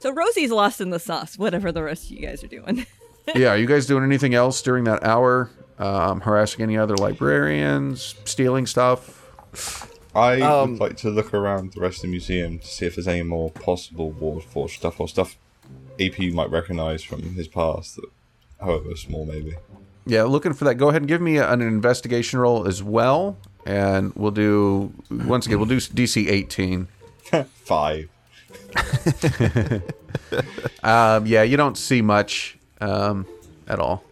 [0.00, 2.86] So Rosie's lost in the sauce, whatever the rest of you guys are doing.
[3.34, 5.50] yeah, are you guys doing anything else during that hour?
[5.78, 9.87] Um, harassing any other librarians, stealing stuff?
[10.18, 12.96] I Um, would like to look around the rest of the museum to see if
[12.96, 15.36] there's any more possible Warforged stuff or stuff
[16.00, 18.06] AP might recognize from his past, that,
[18.60, 19.54] however small maybe.
[20.06, 20.76] Yeah, looking for that.
[20.76, 23.36] Go ahead and give me an investigation roll as well.
[23.66, 26.88] And we'll do, once again, we'll do DC 18.
[27.64, 28.08] Five.
[30.82, 33.26] Um, yeah, you don't see much um,
[33.66, 34.04] at all.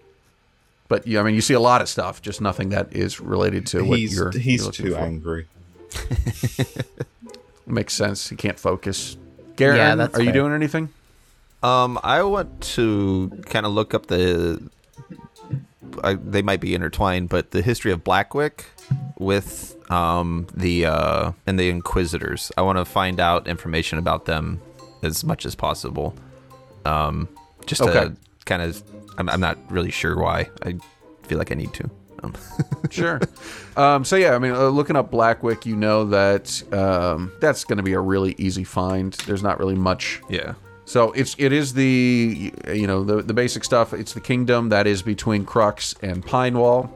[0.88, 3.66] But yeah, I mean, you see a lot of stuff, just nothing that is related
[3.68, 4.30] to what he's you're.
[4.30, 4.98] he's you're too for.
[4.98, 5.46] angry.
[7.66, 8.28] Makes sense.
[8.28, 9.16] He can't focus.
[9.56, 10.90] Garen, Yeah, that's are you doing anything?
[11.62, 14.62] Um, I want to kind of look up the.
[16.04, 18.66] I, they might be intertwined, but the history of Blackwick
[19.18, 22.52] with um the uh and the Inquisitors.
[22.56, 24.60] I want to find out information about them
[25.02, 26.14] as much as possible.
[26.84, 27.28] Um,
[27.66, 27.92] just Okay.
[28.10, 28.82] to kind of.
[29.18, 30.50] I'm, I'm not really sure why.
[30.62, 30.76] I
[31.24, 31.90] feel like I need to.
[32.88, 33.20] Sure.
[33.76, 37.78] um, so yeah, I mean, uh, looking up Blackwick, you know that um, that's going
[37.78, 39.12] to be a really easy find.
[39.26, 40.54] There's not really much yeah.
[40.86, 43.92] So it's it is the you know the the basic stuff.
[43.92, 46.90] It's the kingdom that is between Crux and Pinewall.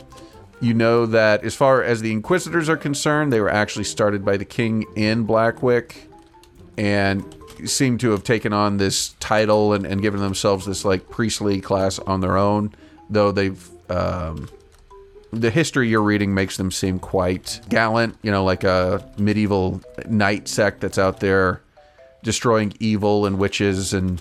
[0.60, 4.36] You know that as far as the Inquisitors are concerned, they were actually started by
[4.36, 6.08] the king in Blackwick,
[6.78, 7.24] and
[7.64, 11.98] seem to have taken on this title and, and given themselves this like priestly class
[11.98, 12.72] on their own.
[13.10, 14.48] Though they've um,
[15.32, 18.16] the history you're reading makes them seem quite gallant.
[18.22, 21.62] You know, like a medieval knight sect that's out there
[22.22, 24.20] destroying evil and witches and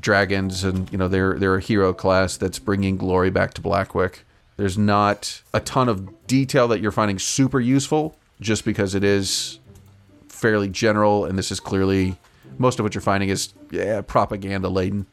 [0.00, 4.24] dragons and you know they're they're a hero class that's bringing glory back to Blackwick.
[4.56, 9.58] There's not a ton of detail that you're finding super useful just because it is
[10.28, 12.16] fairly general and this is clearly
[12.58, 15.06] most of what you're finding is yeah, propaganda laden.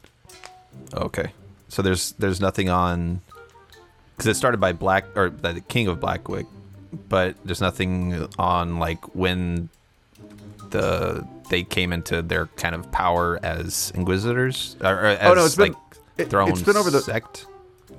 [0.94, 1.32] Okay.
[1.68, 3.20] So there's there's nothing on
[4.20, 6.46] because it started by Black or the King of Blackwick,
[7.08, 9.70] but there's nothing on like when
[10.70, 15.44] the they came into their kind of power as Inquisitors or, or as Oh, no,
[15.44, 15.72] it's been-
[16.18, 17.46] like their it's been over the- sect.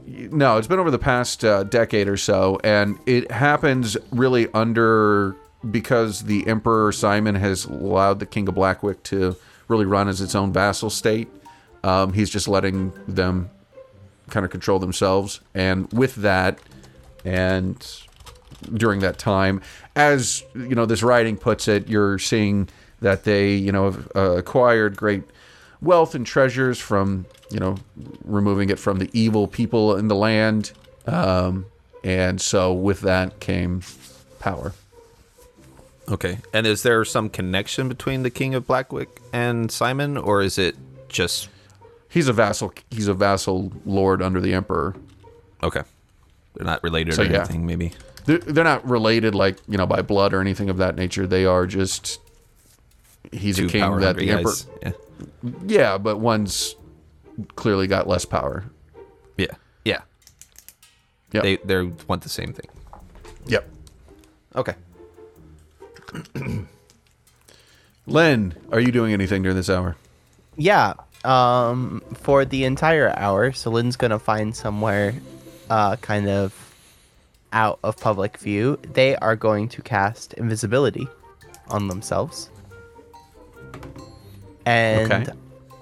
[0.07, 5.35] No, it's been over the past uh, decade or so, and it happens really under
[5.69, 9.35] because the Emperor Simon has allowed the King of Blackwick to
[9.67, 11.29] really run as its own vassal state.
[11.83, 13.49] Um, he's just letting them
[14.31, 16.57] kind of control themselves, and with that,
[17.23, 17.77] and
[18.73, 19.61] during that time,
[19.95, 22.67] as you know, this writing puts it, you're seeing
[23.01, 25.23] that they, you know, have uh, acquired great
[25.81, 27.75] wealth and treasures from, you know,
[28.23, 30.71] removing it from the evil people in the land,
[31.05, 31.65] um,
[32.03, 33.81] and so with that came
[34.39, 34.73] power.
[36.09, 36.39] Okay.
[36.53, 40.75] And is there some connection between the King of Blackwick and Simon, or is it
[41.07, 41.47] just
[42.11, 42.73] He's a vassal.
[42.89, 44.95] He's a vassal lord under the emperor.
[45.63, 45.81] okay?
[46.55, 47.39] They're not related So, or yeah.
[47.39, 47.93] anything, maybe.
[48.25, 51.25] They're, they're not related, like you know, by blood or anything of that nature.
[51.25, 52.19] They are just.
[53.31, 54.53] He's Two a king that hungry the emperor.
[54.81, 54.91] Yeah.
[55.65, 56.75] Yeah, but one's
[57.55, 58.65] clearly got less power.
[59.37, 59.45] Yeah.
[59.85, 60.01] Yeah.
[61.31, 61.43] Yep.
[61.43, 62.67] They they want the same thing.
[63.45, 63.69] Yep.
[64.57, 64.75] Okay.
[68.05, 69.95] Len, are you doing anything during this hour?
[70.57, 70.95] Yeah.
[71.23, 75.13] Um, for the entire hour, so Lynn's gonna find somewhere,
[75.69, 76.53] uh, kind of
[77.53, 78.79] out of public view.
[78.93, 81.07] They are going to cast invisibility
[81.69, 82.49] on themselves.
[84.65, 85.31] and Okay.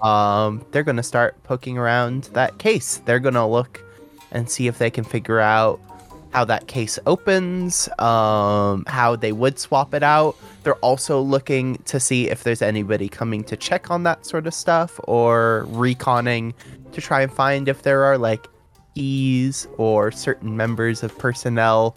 [0.02, 3.00] um, they're gonna start poking around that case.
[3.04, 3.82] They're gonna look
[4.32, 5.80] and see if they can figure out
[6.30, 10.34] how that case opens, um, how they would swap it out.
[10.62, 14.54] They're also looking to see if there's anybody coming to check on that sort of
[14.54, 16.52] stuff or reconning
[16.92, 18.46] to try and find if there are like
[18.94, 21.96] keys or certain members of personnel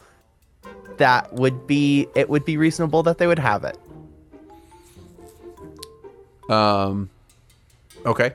[0.97, 3.78] that would be it would be reasonable that they would have it.
[6.49, 7.10] Um,
[8.06, 8.32] okay.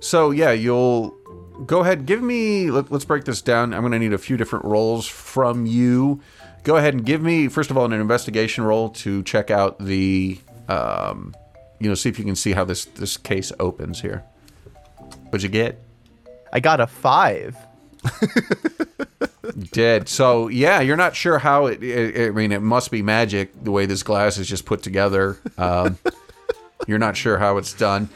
[0.00, 1.10] So yeah, you'll
[1.66, 2.06] go ahead.
[2.06, 2.70] Give me.
[2.70, 3.72] Let, let's break this down.
[3.72, 6.20] I'm going to need a few different roles from you.
[6.64, 10.38] Go ahead and give me first of all an investigation roll to check out the,
[10.68, 11.34] um,
[11.80, 14.24] you know, see if you can see how this this case opens here.
[15.30, 15.82] What'd you get?
[16.52, 17.56] I got a five.
[19.72, 20.08] Did.
[20.08, 22.28] So yeah, you're not sure how it, it.
[22.28, 25.38] I mean, it must be magic the way this glass is just put together.
[25.58, 25.98] Um,
[26.86, 28.08] you're not sure how it's done.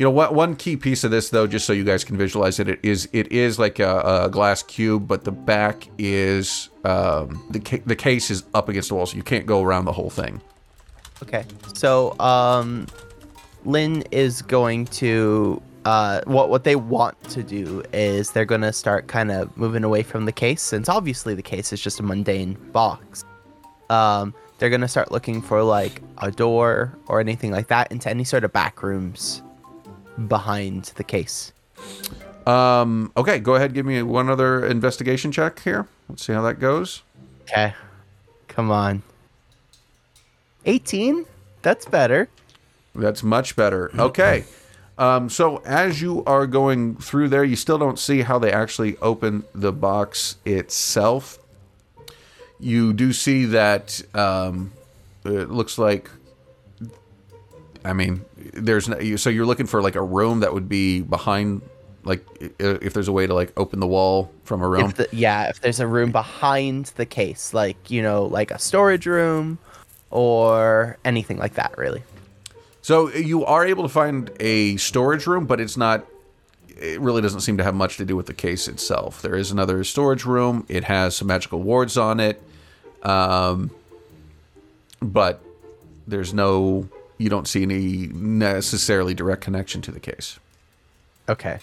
[0.00, 0.34] You know what?
[0.34, 3.06] One key piece of this, though, just so you guys can visualize it, it is
[3.12, 7.94] it is like a, a glass cube, but the back is um, the ca- the
[7.94, 10.40] case is up against the wall, so you can't go around the whole thing.
[11.22, 11.44] Okay.
[11.74, 12.86] So, um,
[13.66, 15.60] Lynn is going to.
[15.84, 20.02] Uh, what what they want to do is they're gonna start kind of moving away
[20.02, 23.26] from the case, since obviously the case is just a mundane box.
[23.90, 28.24] Um, they're gonna start looking for like a door or anything like that into any
[28.24, 29.42] sort of back rooms
[30.28, 31.52] behind the case.
[32.46, 33.74] Um, okay, go ahead.
[33.74, 35.86] Give me one other investigation check here.
[36.08, 37.02] Let's see how that goes.
[37.42, 37.74] Okay.
[38.48, 39.02] Come on.
[40.66, 41.26] 18?
[41.62, 42.28] That's better.
[42.94, 43.90] That's much better.
[43.98, 44.44] Okay.
[44.98, 48.98] Um, so as you are going through there, you still don't see how they actually
[48.98, 51.38] open the box itself.
[52.58, 54.72] You do see that um,
[55.24, 56.10] it looks like.
[57.82, 61.62] I mean, there's no, so you're looking for like a room that would be behind,
[62.04, 62.24] like
[62.58, 64.90] if there's a way to like open the wall from a room.
[64.90, 68.58] If the, yeah, if there's a room behind the case, like, you know, like a
[68.58, 69.58] storage room
[70.10, 72.02] or anything like that, really.
[72.82, 76.06] So you are able to find a storage room, but it's not.
[76.68, 79.20] It really doesn't seem to have much to do with the case itself.
[79.20, 80.64] There is another storage room.
[80.66, 82.42] It has some magical wards on it,
[83.02, 83.70] um,
[85.02, 85.42] but
[86.06, 86.88] there's no.
[87.20, 90.38] You don't see any necessarily direct connection to the case.
[91.28, 91.58] Okay.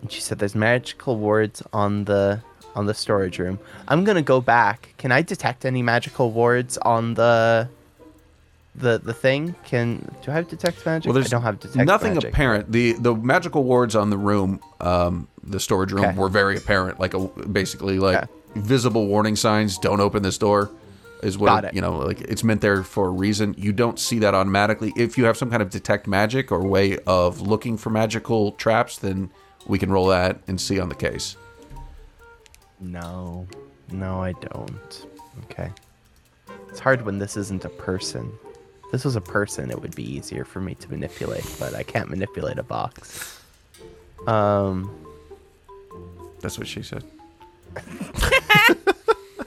[0.00, 2.40] And she said there's magical wards on the
[2.74, 3.58] on the storage room.
[3.88, 4.94] I'm gonna go back.
[4.96, 7.68] Can I detect any magical wards on the
[8.74, 9.54] the the thing?
[9.66, 11.04] Can do I have detect magic?
[11.08, 12.32] Well, there's I don't have detect nothing magic.
[12.32, 12.72] apparent.
[12.72, 16.16] The the magical wards on the room, um, the storage room, Okay.
[16.16, 16.98] were very apparent.
[16.98, 18.26] Like a, basically like Okay.
[18.56, 19.76] visible warning signs.
[19.76, 20.70] Don't open this door.
[21.22, 21.98] Is what it- you know.
[21.98, 23.54] Like it's meant there for a reason.
[23.58, 24.92] You don't see that automatically.
[24.96, 28.96] If you have some kind of detect magic or way of looking for magical traps,
[28.98, 29.30] then
[29.66, 31.36] we can roll that and see on the case.
[32.80, 33.46] No,
[33.90, 35.06] no, I don't.
[35.44, 35.70] Okay.
[36.70, 38.32] It's hard when this isn't a person.
[38.86, 41.82] If this was a person, it would be easier for me to manipulate, but I
[41.82, 43.38] can't manipulate a box.
[44.26, 44.90] Um,
[46.40, 47.04] That's what she said.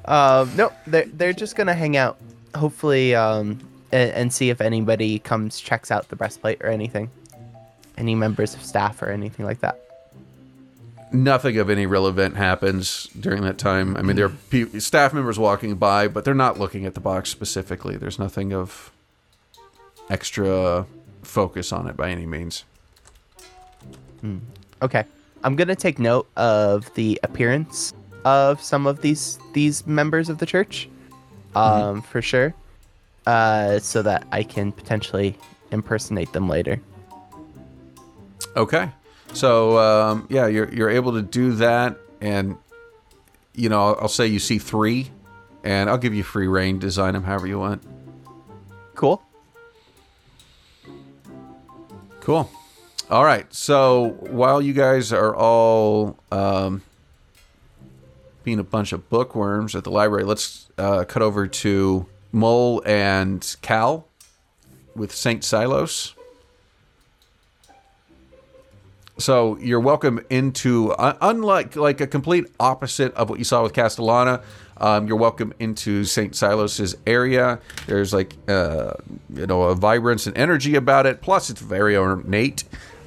[0.04, 2.18] um, no, they're they're just gonna hang out,
[2.54, 3.60] hopefully, um,
[3.92, 7.10] and, and see if anybody comes checks out the breastplate or anything,
[7.96, 9.80] any members of staff or anything like that.
[11.10, 13.96] Nothing of any real event happens during that time.
[13.96, 17.00] I mean, there are pe- staff members walking by, but they're not looking at the
[17.00, 17.96] box specifically.
[17.96, 18.92] There's nothing of
[20.10, 20.86] extra
[21.22, 22.64] focus on it by any means.
[24.82, 25.04] Okay.
[25.44, 30.46] I'm gonna take note of the appearance of some of these these members of the
[30.46, 30.88] church,
[31.54, 32.54] um, for sure,
[33.26, 35.36] uh, so that I can potentially
[35.70, 36.80] impersonate them later.
[38.56, 38.90] Okay.
[39.32, 42.56] So um, yeah, you're you're able to do that, and
[43.54, 45.10] you know I'll, I'll say you see three,
[45.64, 46.78] and I'll give you free rein.
[46.78, 47.82] Design them however you want.
[48.94, 49.22] Cool.
[52.20, 52.50] Cool.
[53.10, 53.52] All right.
[53.54, 56.82] So while you guys are all um,
[58.44, 63.56] being a bunch of bookworms at the library, let's uh, cut over to Mole and
[63.62, 64.06] Cal
[64.94, 66.14] with Saint Silos.
[69.18, 73.72] So you're welcome into, uh, unlike like a complete opposite of what you saw with
[73.72, 74.42] Castellana.
[74.80, 76.36] Um, you're welcome into St.
[76.36, 77.58] Silos's area.
[77.88, 78.92] There's like uh,
[79.34, 81.20] you know a vibrance and energy about it.
[81.20, 82.62] Plus, it's very ornate.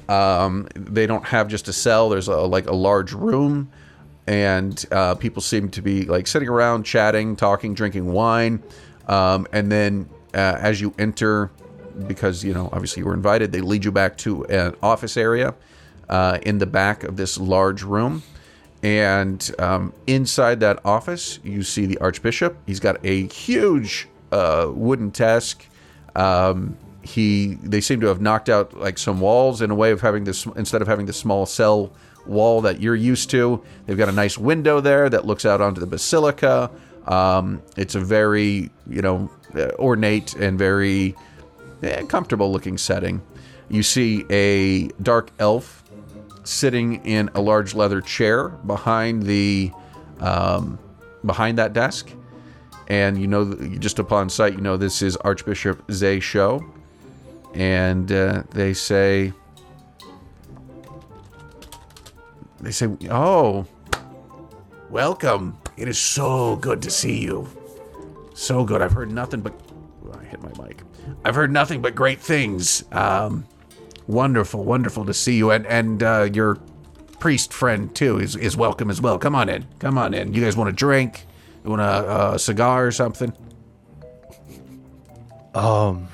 [0.06, 2.10] Um, they don't have just a cell.
[2.10, 3.70] There's a, like a large room,
[4.26, 8.62] and uh, people seem to be like sitting around, chatting, talking, drinking wine.
[9.08, 11.50] Um, and then uh, as you enter
[12.06, 13.52] because you know obviously you were invited.
[13.52, 15.54] They lead you back to an office area
[16.08, 18.22] uh, in the back of this large room,
[18.82, 22.56] and um, inside that office you see the Archbishop.
[22.66, 25.66] He's got a huge uh, wooden desk.
[26.14, 30.00] Um, he they seem to have knocked out like some walls in a way of
[30.00, 31.92] having this instead of having the small cell
[32.26, 33.62] wall that you're used to.
[33.86, 36.70] They've got a nice window there that looks out onto the basilica.
[37.06, 41.16] Um, it's a very you know uh, ornate and very
[41.82, 43.20] eh, comfortable looking setting.
[43.68, 45.82] You see a dark elf
[46.44, 49.72] sitting in a large leather chair behind the
[50.20, 50.78] um,
[51.24, 52.10] behind that desk,
[52.88, 56.64] and you know just upon sight you know this is Archbishop Zay Show,
[57.54, 59.32] and uh, they say
[62.62, 63.66] they say oh
[64.88, 65.58] welcome.
[65.76, 67.48] It is so good to see you.
[68.34, 68.82] So good.
[68.82, 69.54] I've heard nothing but
[70.06, 70.82] oh, I hit my mic.
[71.24, 72.84] I've heard nothing but great things.
[72.92, 73.46] Um,
[74.06, 75.50] wonderful wonderful to see you.
[75.50, 76.58] And and uh, your
[77.18, 79.18] priest friend too is, is welcome as well.
[79.18, 79.66] Come on in.
[79.78, 80.34] Come on in.
[80.34, 81.26] You guys want a drink?
[81.64, 83.32] You want a, cigar or something?
[85.54, 86.08] Um.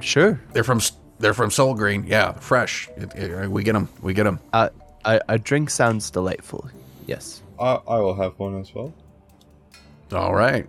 [0.00, 0.40] Sure.
[0.52, 0.80] they're from
[1.22, 4.68] they're from Soul Green yeah fresh It- it- we get them we get them Uh,
[5.04, 6.68] a, a drink sounds delightful.
[7.06, 7.42] Yes.
[7.58, 8.92] I, I will have one as well.
[10.12, 10.66] All right.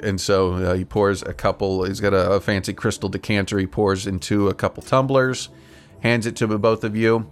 [0.00, 1.82] And so uh, he pours a couple.
[1.84, 3.58] He's got a, a fancy crystal decanter.
[3.58, 5.48] He pours into a couple tumblers,
[6.02, 7.28] hands it to both of you.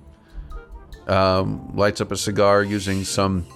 [1.07, 3.47] Um, lights up a cigar using some,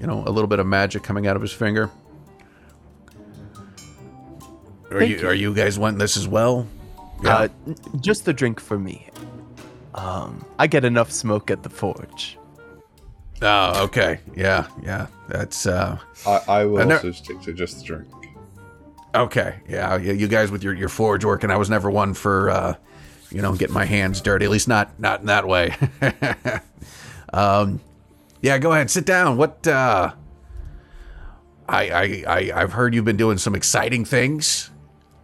[0.00, 1.90] you know, a little bit of magic coming out of his finger.
[4.90, 6.66] Are you, are you guys wanting this as well?
[7.24, 7.48] Uh,
[8.00, 9.08] just the drink for me.
[9.94, 12.38] Um, I get enough smoke at the forge.
[13.42, 14.20] Oh, okay.
[14.36, 15.06] Yeah, yeah.
[15.28, 18.08] That's uh I, I will I ne- also stick to just the drink.
[19.14, 22.14] Okay, yeah, you you guys with your, your forge work, and I was never one
[22.14, 22.74] for, uh,
[23.30, 24.44] you know, getting my hands dirty.
[24.44, 25.74] At least not not in that way.
[27.32, 27.80] um,
[28.40, 29.36] yeah, go ahead, sit down.
[29.36, 29.66] What?
[29.66, 30.12] Uh,
[31.68, 34.69] I I I I've heard you've been doing some exciting things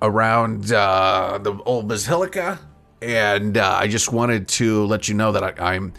[0.07, 2.59] around uh, the old basilica,
[3.03, 5.93] and uh, I just wanted to let you know that I, I'm,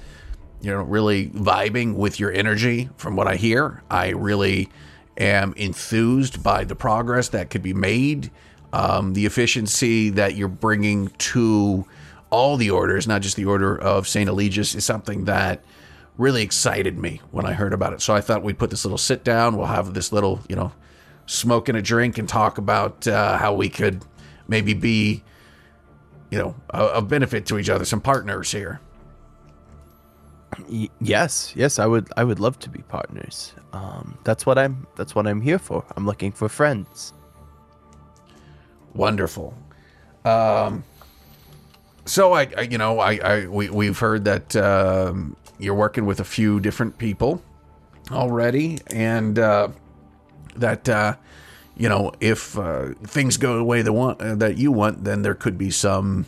[0.62, 2.89] you know, really vibing with your energy.
[2.97, 4.70] From what I hear, I really
[5.18, 8.32] am enthused by the progress that could be made,
[8.74, 11.86] um, the efficiency that you're bringing to
[12.30, 15.64] all the orders, not just the order of Saint Eligius, is something that
[16.18, 18.01] really excited me when I heard about it.
[18.01, 19.55] So I thought we'd put this little sit down.
[19.55, 20.72] We'll have this little, you know,
[21.28, 24.04] smoke and a drink and talk about uh, how we could
[24.48, 25.24] maybe be,
[26.32, 28.82] you know, a, a benefit to each other, some partners here.
[31.00, 32.10] Yes, yes, I would.
[32.18, 33.54] I would love to be partners.
[33.74, 34.88] Um, that's what I'm.
[34.96, 35.84] That's what I'm here for.
[35.96, 37.14] I'm looking for friends.
[38.96, 39.54] Wonderful.
[40.26, 40.84] Um,
[42.06, 46.22] so I, I you know, I, I we we've heard that um, you're working with
[46.22, 47.44] a few different people
[48.10, 49.68] already, and uh,
[50.60, 51.16] that uh,
[51.78, 55.22] you know, if uh, things go the way they want uh, that you want, then
[55.22, 56.26] there could be some.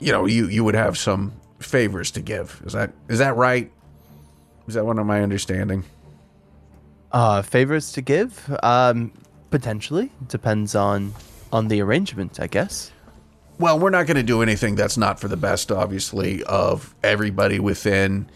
[0.00, 2.62] You know, you you would have some favors to give.
[2.64, 3.70] Is that is that right?
[4.66, 5.84] Is that one of my understanding?
[7.12, 8.54] Uh, favors to give?
[8.62, 9.12] Um,
[9.50, 11.14] potentially depends on
[11.52, 12.92] on the arrangement, I guess.
[13.58, 17.58] Well, we're not going to do anything that's not for the best, obviously, of everybody
[17.58, 18.30] within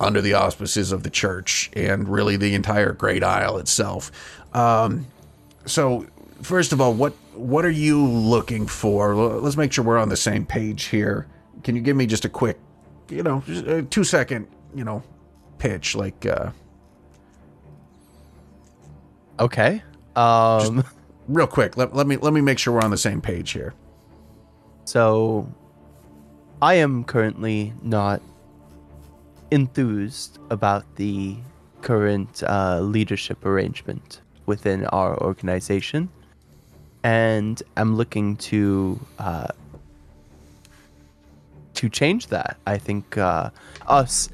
[0.00, 4.12] under the auspices of the church and really the entire Great Isle itself.
[4.54, 5.06] Um,
[5.66, 6.06] so,
[6.42, 9.14] first of all, what what are you looking for?
[9.14, 11.26] Let's make sure we're on the same page here.
[11.64, 12.58] Can you give me just a quick,
[13.08, 15.02] you know, just a two second, you know,
[15.58, 16.50] pitch like uh,
[19.40, 19.82] Okay.
[20.16, 20.84] Um,
[21.28, 21.76] real quick?
[21.76, 23.74] Let, let me let me make sure we're on the same page here.
[24.84, 25.52] so
[26.60, 28.20] I am currently not
[29.50, 31.36] enthused about the
[31.82, 36.08] current uh, leadership arrangement within our organization,
[37.02, 39.48] and I'm looking to uh,
[41.74, 42.56] to change that.
[42.66, 43.50] I think uh,
[43.86, 44.28] us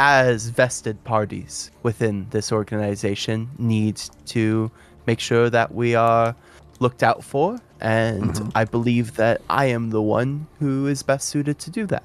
[0.00, 4.70] as vested parties within this organization need to
[5.06, 6.34] make sure that we are
[6.80, 11.58] looked out for, and I believe that I am the one who is best suited
[11.60, 12.04] to do that.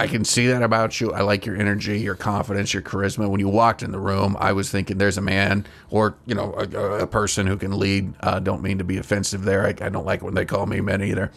[0.00, 1.12] I can see that about you.
[1.12, 3.28] I like your energy, your confidence, your charisma.
[3.28, 6.54] When you walked in the room, I was thinking, "There's a man, or you know,
[6.54, 9.66] a, a person who can lead." Uh, don't mean to be offensive there.
[9.66, 11.30] I, I don't like when they call me men either.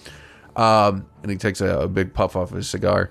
[0.56, 3.10] Um, and he takes a, a big puff off his cigar.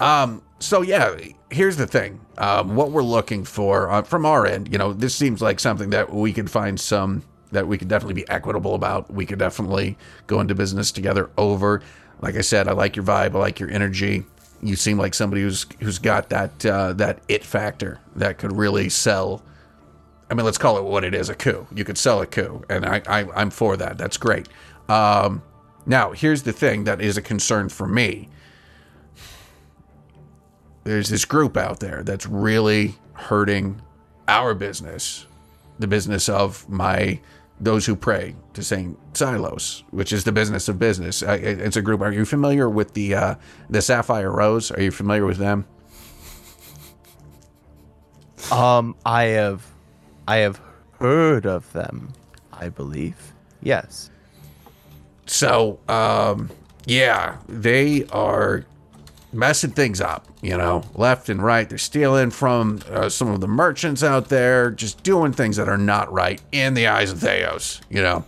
[0.00, 1.14] Um, so yeah,
[1.50, 2.20] here's the thing.
[2.38, 5.90] Um, what we're looking for uh, from our end, you know, this seems like something
[5.90, 7.22] that we could find some
[7.52, 9.12] that we could definitely be equitable about.
[9.12, 11.82] We could definitely go into business together over.
[12.20, 13.34] Like I said, I like your vibe.
[13.34, 14.24] I like your energy.
[14.62, 18.88] You seem like somebody who's who's got that uh, that it factor that could really
[18.88, 19.42] sell.
[20.30, 21.66] I mean, let's call it what it is—a coup.
[21.74, 23.98] You could sell a coup, and I, I I'm for that.
[23.98, 24.48] That's great.
[24.88, 25.42] Um,
[25.84, 28.28] now, here's the thing that is a concern for me.
[30.84, 33.82] There's this group out there that's really hurting
[34.28, 35.26] our business,
[35.78, 37.20] the business of my
[37.60, 41.22] those who pray to Saint Silos, which is the business of business.
[41.22, 42.00] It's a group.
[42.00, 43.34] Are you familiar with the uh,
[43.70, 44.70] the Sapphire Rose?
[44.70, 45.66] Are you familiar with them?
[48.52, 49.66] Um, I have,
[50.28, 50.60] I have
[51.00, 52.12] heard of them.
[52.58, 53.34] I believe.
[53.62, 54.10] Yes.
[55.26, 56.50] So, um,
[56.86, 58.64] yeah, they are
[59.36, 61.68] messing things up, you know, left and right.
[61.68, 65.78] They're stealing from uh, some of the merchants out there, just doing things that are
[65.78, 68.24] not right in the eyes of Theos, you know.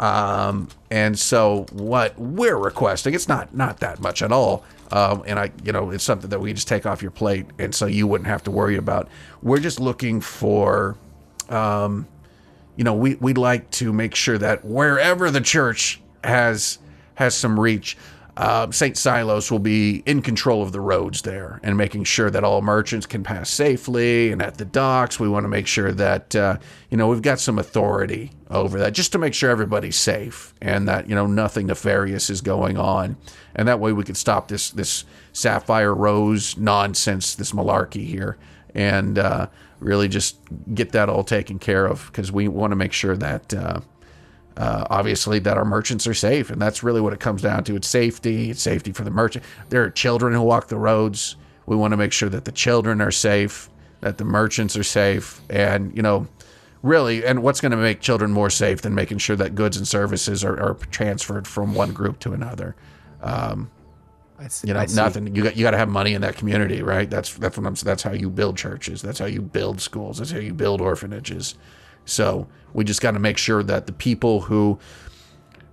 [0.00, 4.64] Um, and so what we're requesting, it's not not that much at all.
[4.90, 7.74] Um, and I, you know, it's something that we just take off your plate, and
[7.74, 9.08] so you wouldn't have to worry about.
[9.42, 10.96] We're just looking for
[11.48, 12.06] um,
[12.76, 16.78] you know, we we'd like to make sure that wherever the church has
[17.16, 17.96] has some reach,
[18.38, 22.44] uh, Saint Silos will be in control of the roads there and making sure that
[22.44, 24.30] all merchants can pass safely.
[24.30, 26.58] And at the docks, we want to make sure that uh,
[26.88, 30.86] you know we've got some authority over that, just to make sure everybody's safe and
[30.86, 33.16] that you know nothing nefarious is going on.
[33.56, 38.38] And that way we can stop this this sapphire rose nonsense, this malarkey here
[38.72, 39.48] and uh,
[39.80, 40.38] really just
[40.74, 43.52] get that all taken care of because we want to make sure that
[44.58, 47.76] uh, obviously that our merchants are safe and that's really what it comes down to.
[47.76, 49.44] It's safety it's safety for the merchant.
[49.68, 51.36] There are children who walk the roads.
[51.66, 55.40] We want to make sure that the children are safe that the merchants are safe
[55.50, 56.26] and you know
[56.82, 59.86] really and what's going to make children more safe than making sure that goods and
[59.86, 62.76] services are, are transferred from one group to another?
[63.22, 63.70] Um,
[64.40, 64.68] I see.
[64.68, 67.08] you know nothing you got you got to have money in that community right?
[67.08, 70.30] That's that's what I'm that's how you build churches that's how you build schools that's
[70.30, 71.56] how you build orphanages
[72.08, 74.78] so we just got to make sure that the people who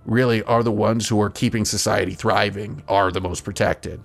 [0.04, 4.00] really are the ones who are keeping society thriving are the most protected.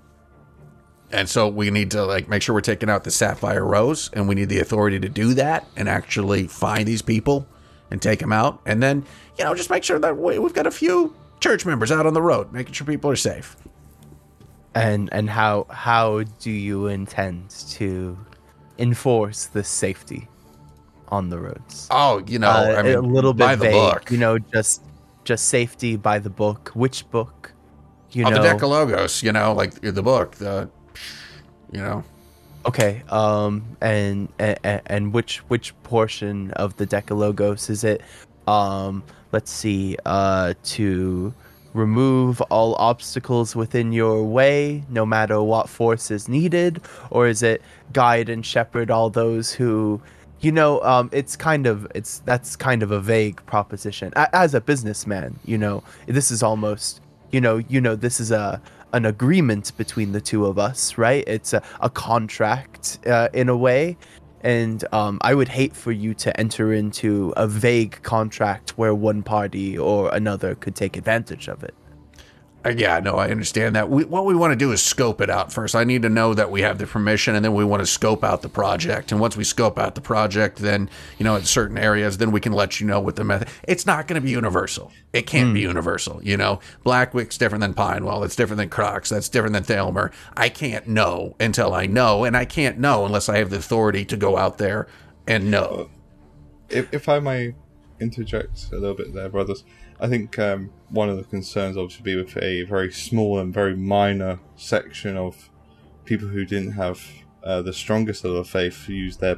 [1.11, 4.27] And so we need to like make sure we're taking out the sapphire rose and
[4.27, 7.47] we need the authority to do that and actually find these people
[7.91, 8.61] and take them out.
[8.65, 9.05] And then
[9.37, 12.13] you know just make sure that we- we've got a few church members out on
[12.13, 13.57] the road making sure people are safe.
[14.73, 18.17] And and how how do you intend to
[18.79, 20.27] enforce this safety
[21.11, 21.87] on the roads?
[21.91, 24.11] Oh, you know, Uh, I mean, a little bit by the vague, book.
[24.11, 24.81] You know, just
[25.23, 26.71] just safety by the book.
[26.73, 27.53] Which book?
[28.11, 28.41] You oh, know.
[28.41, 30.69] the Decalogos, you know, like the book, the,
[31.71, 32.03] you know.
[32.65, 33.03] Okay.
[33.09, 33.77] Um.
[33.81, 38.01] And, and and which which portion of the Decalogos is it?
[38.47, 39.03] Um.
[39.31, 39.97] Let's see.
[40.05, 40.53] Uh.
[40.63, 41.33] To
[41.73, 47.61] remove all obstacles within your way, no matter what force is needed, or is it
[47.93, 50.01] guide and shepherd all those who,
[50.41, 54.11] you know, um, it's kind of it's that's kind of a vague proposition.
[54.15, 58.31] A- as a businessman, you know, this is almost you know you know this is
[58.31, 58.61] a
[58.93, 61.23] an agreement between the two of us right?
[61.27, 63.97] It's a, a contract uh, in a way.
[64.43, 69.21] And um, i would hate for you to enter into a vague contract where one
[69.21, 71.75] party or another could take advantage of it
[72.63, 73.89] Uh, yeah, no, I understand that.
[73.89, 75.75] We, what we want to do is scope it out first.
[75.75, 78.23] I need to know that we have the permission, and then we want to scope
[78.23, 79.11] out the project.
[79.11, 82.39] And once we scope out the project, then you know, in certain areas, then we
[82.39, 83.47] can let you know what the method.
[83.63, 84.91] It's not going to be universal.
[85.11, 85.69] It can't be hmm.
[85.69, 86.23] universal.
[86.23, 88.23] You know, Blackwick's different than Pinewell.
[88.23, 89.09] It's different than Crocs.
[89.09, 90.11] That's different than Thalmer.
[90.37, 94.05] I can't know until I know, and I can't know unless I have the authority
[94.05, 94.87] to go out there
[95.27, 95.89] and know.
[95.89, 95.97] Uh,
[96.69, 97.55] if, if I may
[97.99, 99.63] interject a little bit there, brothers,
[100.01, 103.75] I think um, one of the concerns obviously be with a very small and very
[103.75, 105.51] minor section of
[106.05, 107.07] people who didn't have
[107.43, 109.37] uh, the strongest of the faith use their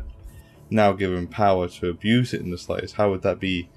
[0.70, 2.96] now given power to abuse it in the slightest.
[2.96, 3.70] How would that be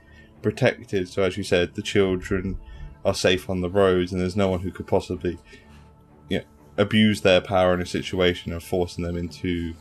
[0.43, 1.09] protected?
[1.09, 2.57] So, as you said, the children
[3.05, 5.39] are safe on the roads, and there's no one who could possibly,
[6.29, 6.45] you know,
[6.79, 9.75] abuse their power in a situation and forcing them into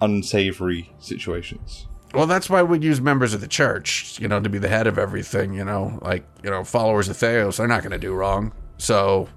[0.00, 1.86] unsavory situations.
[2.14, 4.86] Well, that's why we'd use members of the church, you know, to be the head
[4.88, 8.12] of everything, you know, like, you know, followers of Theos, they're not going to do
[8.12, 8.52] wrong.
[8.78, 9.28] So,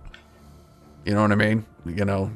[1.06, 1.66] you know what I mean?
[1.86, 2.32] You know,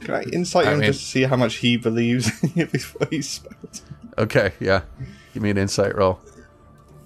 [0.00, 3.22] Can I insight I him mean- just to see how much he believes before he
[3.22, 3.82] spells?
[4.18, 4.82] okay, yeah.
[5.32, 6.18] Give me an insight roll.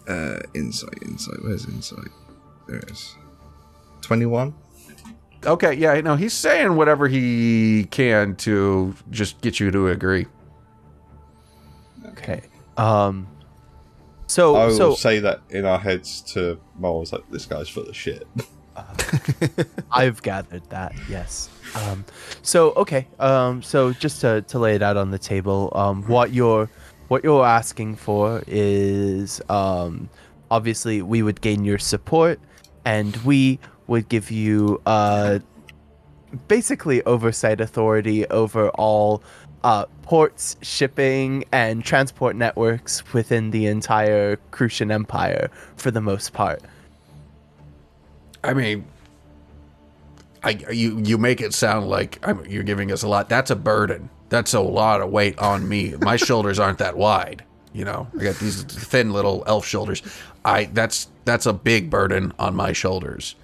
[0.09, 1.37] Uh, insight, insight.
[1.43, 2.09] Where's insight?
[2.67, 3.15] There it is.
[4.03, 4.55] Twenty-one.
[5.47, 10.27] Okay, yeah, no, he's saying whatever he can to just get you to agree.
[12.13, 12.43] Okay
[12.77, 13.27] Um.
[14.27, 17.89] So I will so say that in our heads to Moles, like this guy's full
[17.89, 18.29] of shit.
[19.91, 21.51] I've gathered that, yes.
[21.75, 22.05] Um,
[22.43, 26.33] so okay, um, so just to, to lay it out on the table, um, what
[26.33, 26.71] you're
[27.09, 30.09] what you're asking for is um,
[30.51, 32.39] obviously we would gain your support,
[32.85, 33.59] and we
[33.89, 35.41] would give you uh,
[36.47, 39.23] basically oversight authority over all
[39.63, 46.63] uh, ports, shipping, and transport networks within the entire Crucian Empire for the most part.
[48.43, 48.85] I mean,
[50.43, 53.29] I you you make it sound like I'm, you're giving us a lot.
[53.29, 54.09] That's a burden.
[54.31, 55.95] That's a lot of weight on me.
[56.01, 57.45] My shoulders aren't that wide.
[57.73, 60.03] You know, I got these thin little elf shoulders.
[60.45, 63.37] I that's that's a big burden on my shoulders,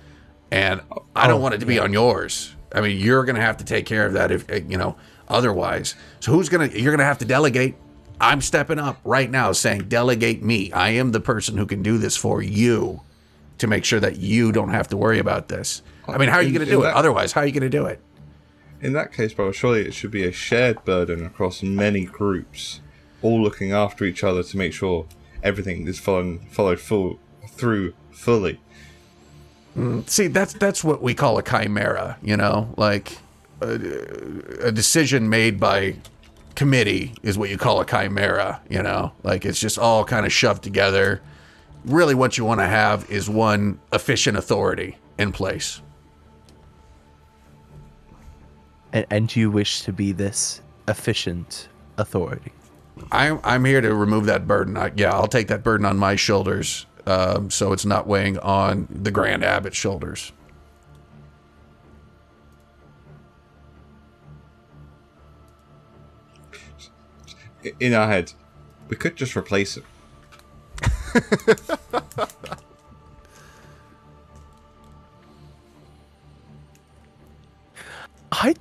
[0.51, 0.81] and
[1.15, 2.55] I don't want it to be on yours.
[2.75, 4.97] I mean, you're gonna have to take care of that if eh, you know
[5.29, 5.95] otherwise.
[6.21, 6.69] So who's gonna?
[6.69, 7.77] You're gonna have to delegate.
[8.21, 10.73] I'm stepping up right now, saying delegate me.
[10.73, 13.03] I am the person who can do this for you
[13.59, 15.83] to make sure that you don't have to worry about this.
[16.09, 16.95] I mean, how are you going to do it?
[16.95, 18.01] Otherwise, how are you going to do it?
[18.81, 22.81] In that case, bro, surely it should be a shared burden across many groups,
[23.23, 25.07] all looking after each other to make sure
[25.43, 27.19] everything is followed followed full
[27.49, 28.61] through fully.
[29.77, 32.19] Mm, see, that's that's what we call a chimera.
[32.23, 33.19] You know, like
[33.61, 35.97] a, a decision made by
[36.55, 38.61] committee is what you call a chimera.
[38.69, 41.23] You know, like it's just all kind of shoved together.
[41.85, 45.81] Really, what you want to have is one efficient authority in place.
[48.93, 52.53] And, and you wish to be this efficient authority.
[53.13, 54.77] I'm I'm here to remove that burden.
[54.77, 58.89] I, yeah, I'll take that burden on my shoulders, um, so it's not weighing on
[58.91, 60.33] the Grand Abbot's shoulders.
[67.81, 68.33] In our head,
[68.89, 69.85] we could just replace him.
[78.33, 78.55] I.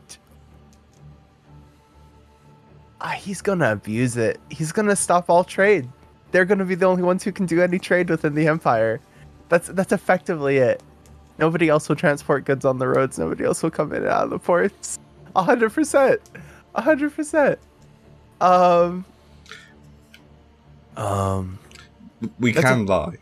[3.02, 4.40] Ah, he's gonna abuse it.
[4.50, 5.88] He's gonna stop all trade.
[6.32, 9.00] They're gonna be the only ones who can do any trade within the empire.
[9.50, 10.82] That's that's effectively it.
[11.38, 13.20] Nobody else will transport goods on the roads.
[13.20, 14.98] Nobody else will come in and out of the ports.
[15.36, 16.22] Hundred percent.
[16.74, 17.60] Hundred percent.
[18.42, 19.06] Um.
[20.98, 21.60] Um.
[22.40, 23.18] We That's can lie.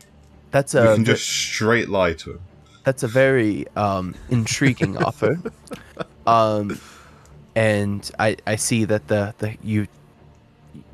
[0.51, 0.81] That's a.
[0.81, 2.39] we a can just straight lie to him.
[2.83, 5.39] That's a very um, intriguing offer.
[6.27, 6.79] Um,
[7.55, 9.87] and I, I see that the, the you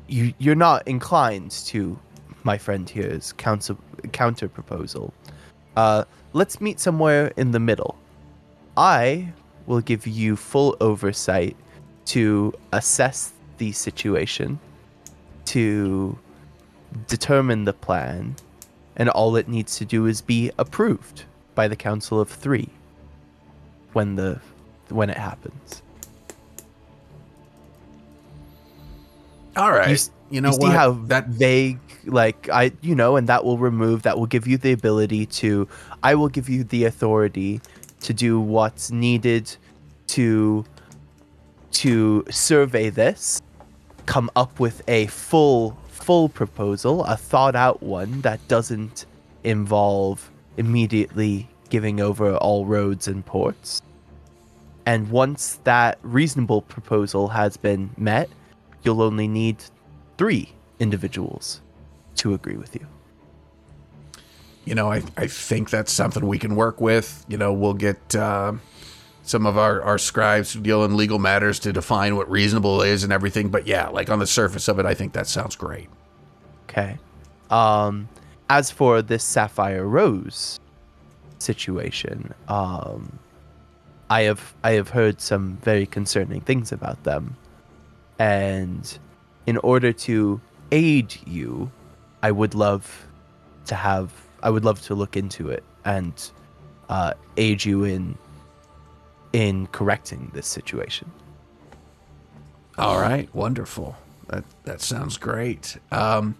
[0.08, 1.98] you you're not inclined to
[2.44, 3.76] my friend here's counter
[4.12, 5.12] counter proposal.
[5.76, 7.96] Uh, let's meet somewhere in the middle.
[8.76, 9.32] I
[9.66, 11.56] will give you full oversight
[12.06, 14.58] to assess the situation,
[15.44, 16.18] to
[17.06, 18.34] determine the plan,
[18.96, 22.70] and all it needs to do is be approved by the Council of Three
[23.92, 24.40] when the
[24.88, 25.82] when it happens.
[29.56, 29.90] All right.
[29.90, 29.96] You,
[30.30, 30.72] You, know you see what?
[30.72, 34.56] how that vague like I you know and that will remove that will give you
[34.56, 35.68] the ability to
[36.02, 37.60] I will give you the authority
[38.00, 39.54] to do what's needed
[40.08, 40.64] to
[41.72, 43.39] to survey this
[44.10, 49.06] come up with a full full proposal a thought out one that doesn't
[49.44, 53.80] involve immediately giving over all roads and ports
[54.84, 58.28] and once that reasonable proposal has been met
[58.82, 59.62] you'll only need
[60.18, 61.60] three individuals
[62.16, 62.86] to agree with you.
[64.64, 67.24] you know, I, I think that's something we can work with.
[67.28, 68.54] You know, we'll get uh,
[69.30, 73.04] some of our, our scribes who deal in legal matters to define what reasonable is
[73.04, 73.48] and everything.
[73.48, 75.88] But yeah, like on the surface of it, I think that sounds great.
[76.68, 76.98] Okay.
[77.48, 78.08] Um,
[78.48, 80.58] as for this Sapphire Rose
[81.38, 83.18] situation, um,
[84.10, 87.36] I have I have heard some very concerning things about them,
[88.18, 88.98] and
[89.46, 90.40] in order to
[90.72, 91.70] aid you,
[92.22, 93.06] I would love
[93.66, 94.12] to have
[94.42, 96.12] I would love to look into it and
[96.88, 98.18] uh, aid you in
[99.32, 101.10] in correcting this situation.
[102.78, 103.96] All right, wonderful.
[104.28, 105.76] That that sounds great.
[105.92, 106.36] Um,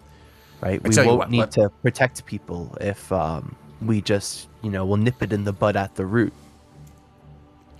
[0.61, 0.81] right?
[0.81, 4.97] We won't what, need let- to protect people if um, we just, you know, we'll
[4.97, 6.33] nip it in the bud at the root.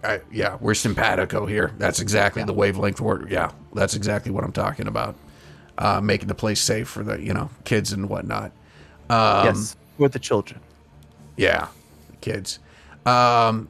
[0.04, 1.74] I, yeah, we're simpatico here.
[1.78, 3.30] That's exactly the wavelength word.
[3.30, 5.16] Yeah, that's exactly what I'm talking about.
[5.78, 8.52] Uh, making the place safe for the you know kids and whatnot.
[9.10, 10.60] Um, yes, for the children.
[11.38, 11.68] Yeah,
[12.10, 12.60] the kids.
[13.06, 13.70] Um,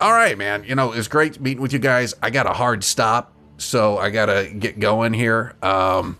[0.00, 0.64] all right, man.
[0.64, 2.14] You know, it's great meeting with you guys.
[2.22, 5.54] I got a hard stop, so I gotta get going here.
[5.62, 6.18] Um,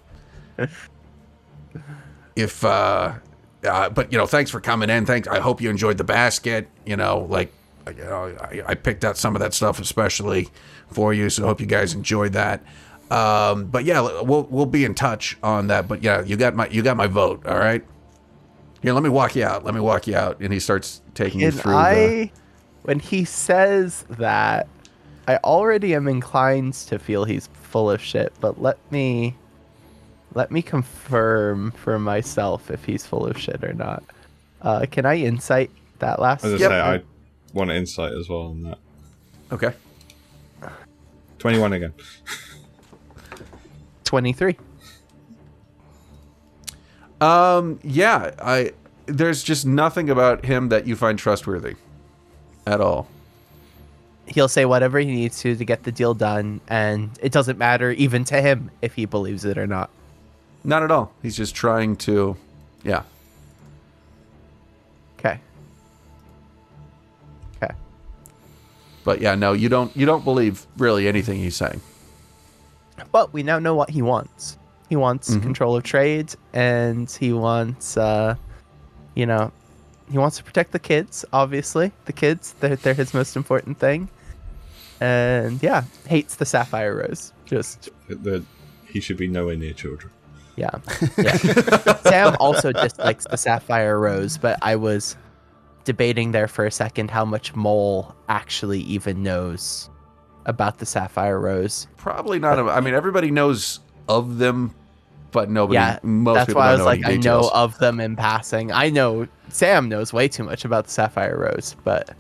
[2.37, 3.15] if uh,
[3.65, 5.07] uh, but you know, thanks for coming in.
[5.07, 5.29] Thanks.
[5.29, 6.69] I hope you enjoyed the basket.
[6.87, 7.53] You know, like
[7.89, 10.49] you know, I, I picked out some of that stuff especially
[10.91, 11.31] for you.
[11.31, 12.63] So I hope you guys enjoyed that.
[13.11, 15.89] Um, but yeah, we'll we'll be in touch on that.
[15.89, 17.47] But yeah, you got my you got my vote.
[17.47, 17.85] All right.
[18.83, 19.65] Here, let me walk you out.
[19.65, 20.41] Let me walk you out.
[20.41, 21.73] And he starts taking you Can through.
[21.73, 22.33] the, I,
[22.85, 24.67] when he says that,
[25.27, 28.33] I already am inclined to feel he's full of shit.
[28.41, 29.35] But let me,
[30.35, 34.03] let me confirm for myself if he's full of shit or not.
[34.63, 36.45] Uh, can I insight that last?
[36.45, 36.71] As I Yep.
[36.71, 37.03] say, I
[37.53, 38.79] want insight as well on that.
[39.53, 39.73] okay.
[41.39, 41.93] 21 again.
[44.05, 44.57] Twenty-three.
[47.21, 47.79] Um.
[47.83, 48.33] Yeah.
[48.41, 48.73] I.
[49.07, 51.75] There's just nothing about him that you find trustworthy,
[52.67, 53.09] at all.
[54.27, 57.91] He'll say whatever he needs to to get the deal done, and it doesn't matter
[57.93, 59.91] even to him if he believes it or not.
[60.65, 61.13] Not at all.
[61.23, 62.37] He's just trying to.
[62.83, 63.03] Yeah.
[65.19, 65.39] Okay.
[67.63, 67.75] Okay.
[69.05, 69.95] But yeah, no, you don't.
[69.95, 71.83] You don't believe really anything he's saying.
[73.13, 74.57] But we now know what he wants.
[74.89, 78.37] He wants control of trade, and he wants, uh,
[79.15, 79.51] you know,
[80.11, 81.25] he wants to protect the kids.
[81.33, 84.09] Obviously, the kids they're, they're his most important thing.
[85.01, 87.33] And yeah, hates the sapphire rose.
[87.47, 88.45] Just The,
[88.87, 90.13] he should be nowhere near children.
[90.57, 90.71] yeah,
[91.19, 91.37] yeah.
[92.05, 95.17] Sam also dislikes the sapphire rose, but I was
[95.85, 99.91] debating there for a second how much Mole actually even knows
[100.47, 101.89] about the sapphire rose.
[101.97, 102.59] Probably not.
[102.59, 104.75] I mean, everybody knows of them,
[105.35, 105.75] but nobody.
[105.75, 107.51] yeah, most that's people why I was like, any I know details.
[107.53, 108.73] of them in passing.
[108.73, 112.11] I know Sam knows way too much about the sapphire rose, but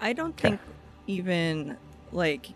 [0.00, 0.50] I don't Okay.
[0.50, 0.60] think
[1.06, 1.76] even
[2.12, 2.48] like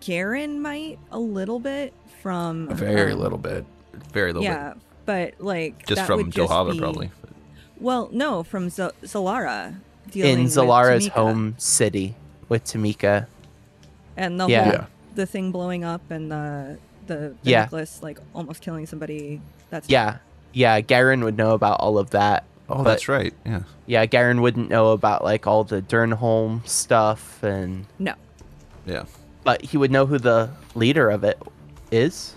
[0.00, 3.64] Garen might a little bit from a very um, little bit.
[4.12, 4.74] Very little Yeah,
[5.04, 5.86] but like.
[5.86, 7.10] Just that from would Johava, probably.
[7.80, 9.76] Well, no, from Z- Zalara.
[10.10, 11.12] Dealing in with Zalara's Tamika.
[11.12, 12.14] home city
[12.48, 13.26] with Tamika.
[14.16, 14.62] and the Yeah.
[14.64, 14.84] whole Yeah.
[15.16, 17.60] the thing blowing up and the the, the Yeah.
[17.62, 19.40] necklace like almost killing somebody.
[19.70, 20.18] That's Yeah,
[20.52, 22.44] yeah, Garen would know about all of that.
[22.68, 23.34] Oh, but- that's right.
[23.44, 23.60] Yeah.
[23.86, 28.14] Yeah, Garen wouldn't know about like all the Durnholm stuff, and no.
[28.86, 29.04] Yeah.
[29.44, 31.38] but he would know who the leader of it
[31.90, 32.34] is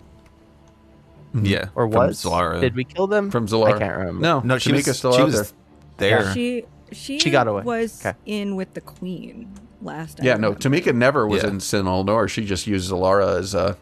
[1.34, 1.45] mm-hmm.
[1.45, 1.65] Yeah.
[1.76, 2.24] or from was.
[2.24, 2.59] Zalara.
[2.61, 3.32] Did we kill them?
[3.32, 3.76] From Zalara.
[3.76, 4.22] I can't remember.
[4.22, 5.53] No, No, she was still she out was
[5.97, 6.24] there.
[6.24, 6.34] there.
[6.34, 7.63] She she She got away.
[7.63, 8.18] was Okay.
[8.26, 9.49] in with the queen
[9.82, 10.22] last.
[10.22, 10.53] I Yeah, no.
[10.53, 11.49] Tamika never was Yeah.
[11.49, 13.78] in Sinal, nor she just used Zalara as a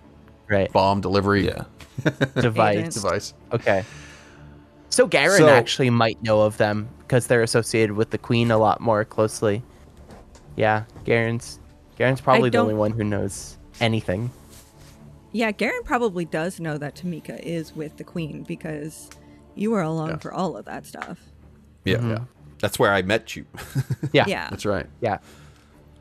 [0.50, 0.72] Right.
[0.72, 1.64] bomb delivery Yeah.
[2.40, 2.78] Device.
[2.78, 2.94] Agent.
[2.94, 3.34] device.
[3.52, 3.84] Okay.
[4.90, 8.58] So Garen So- actually might know of them because they're associated with the queen a
[8.58, 9.64] lot more closely.
[10.56, 11.60] Yeah, Garen's
[11.98, 14.32] Garen's probably the only one who knows anything.
[15.32, 19.10] Yeah, Garen probably does know that Tamika is with the queen because
[19.56, 20.18] you were along Yeah.
[20.18, 21.20] for all of that stuff.
[21.84, 21.98] Yeah.
[21.98, 22.10] Mm-hmm.
[22.12, 22.20] Yeah.
[22.60, 23.46] That's where I met you.
[24.14, 24.26] Yeah.
[24.28, 24.48] Yeah.
[24.50, 24.88] That's right.
[25.02, 25.18] Yeah.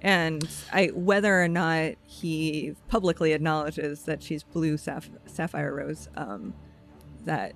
[0.04, 6.54] And I whether or not he publicly acknowledges that she's blue saph- sapphire rose, um,
[7.24, 7.54] that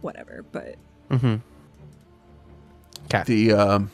[0.00, 0.44] whatever.
[0.50, 0.76] But
[1.10, 1.36] Mm-hmm.
[3.04, 3.22] Okay.
[3.26, 3.90] The um,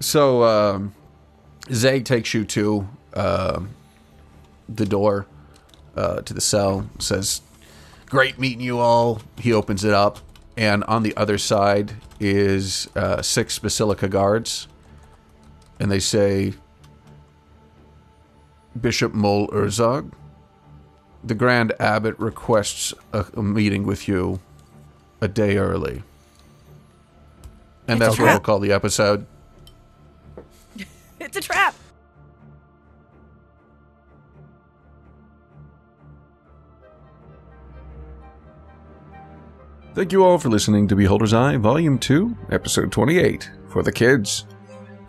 [0.00, 0.94] so um,
[1.72, 3.70] Zay takes you to um
[4.68, 5.26] the door
[5.96, 6.88] uh, to the cell.
[6.98, 7.42] Says,
[8.06, 10.18] "Great meeting you all." He opens it up,
[10.56, 14.66] and on the other side is uh, six Basilica guards,
[15.82, 16.54] and they say,
[18.80, 20.12] "Bishop Mol Urzog."
[21.24, 24.38] The Grand Abbot requests a, a meeting with you
[25.20, 26.04] a day early.
[27.88, 29.26] And It's that's what we'll call the episode.
[31.20, 31.74] it's a trap.
[39.94, 44.44] Thank you all for listening to Beholder's Eye, Volume 2, Episode 28, for the kids.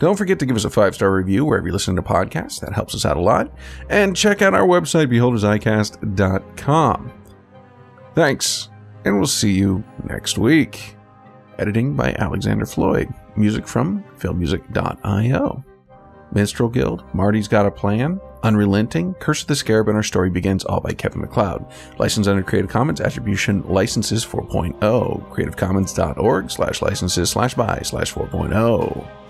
[0.03, 2.73] Don't forget to give us a five star review wherever you listen to podcasts, that
[2.73, 3.49] helps us out a lot.
[3.89, 7.13] And check out our website, beholderseyecast.com.
[8.13, 8.69] Thanks,
[9.05, 10.97] and we'll see you next week.
[11.57, 13.13] Editing by Alexander Floyd.
[13.37, 15.63] Music from filmmusic.io.
[16.33, 20.65] Minstrel Guild, Marty's Got a Plan, Unrelenting, Curse of the Scarab, and Our Story Begins,
[20.65, 21.65] all by Kevin MacLeod.
[21.97, 25.29] Licensed under Creative Commons Attribution Licenses 4.0.
[25.29, 29.22] CreativeCommons.org slash licenses slash by slash 4.0.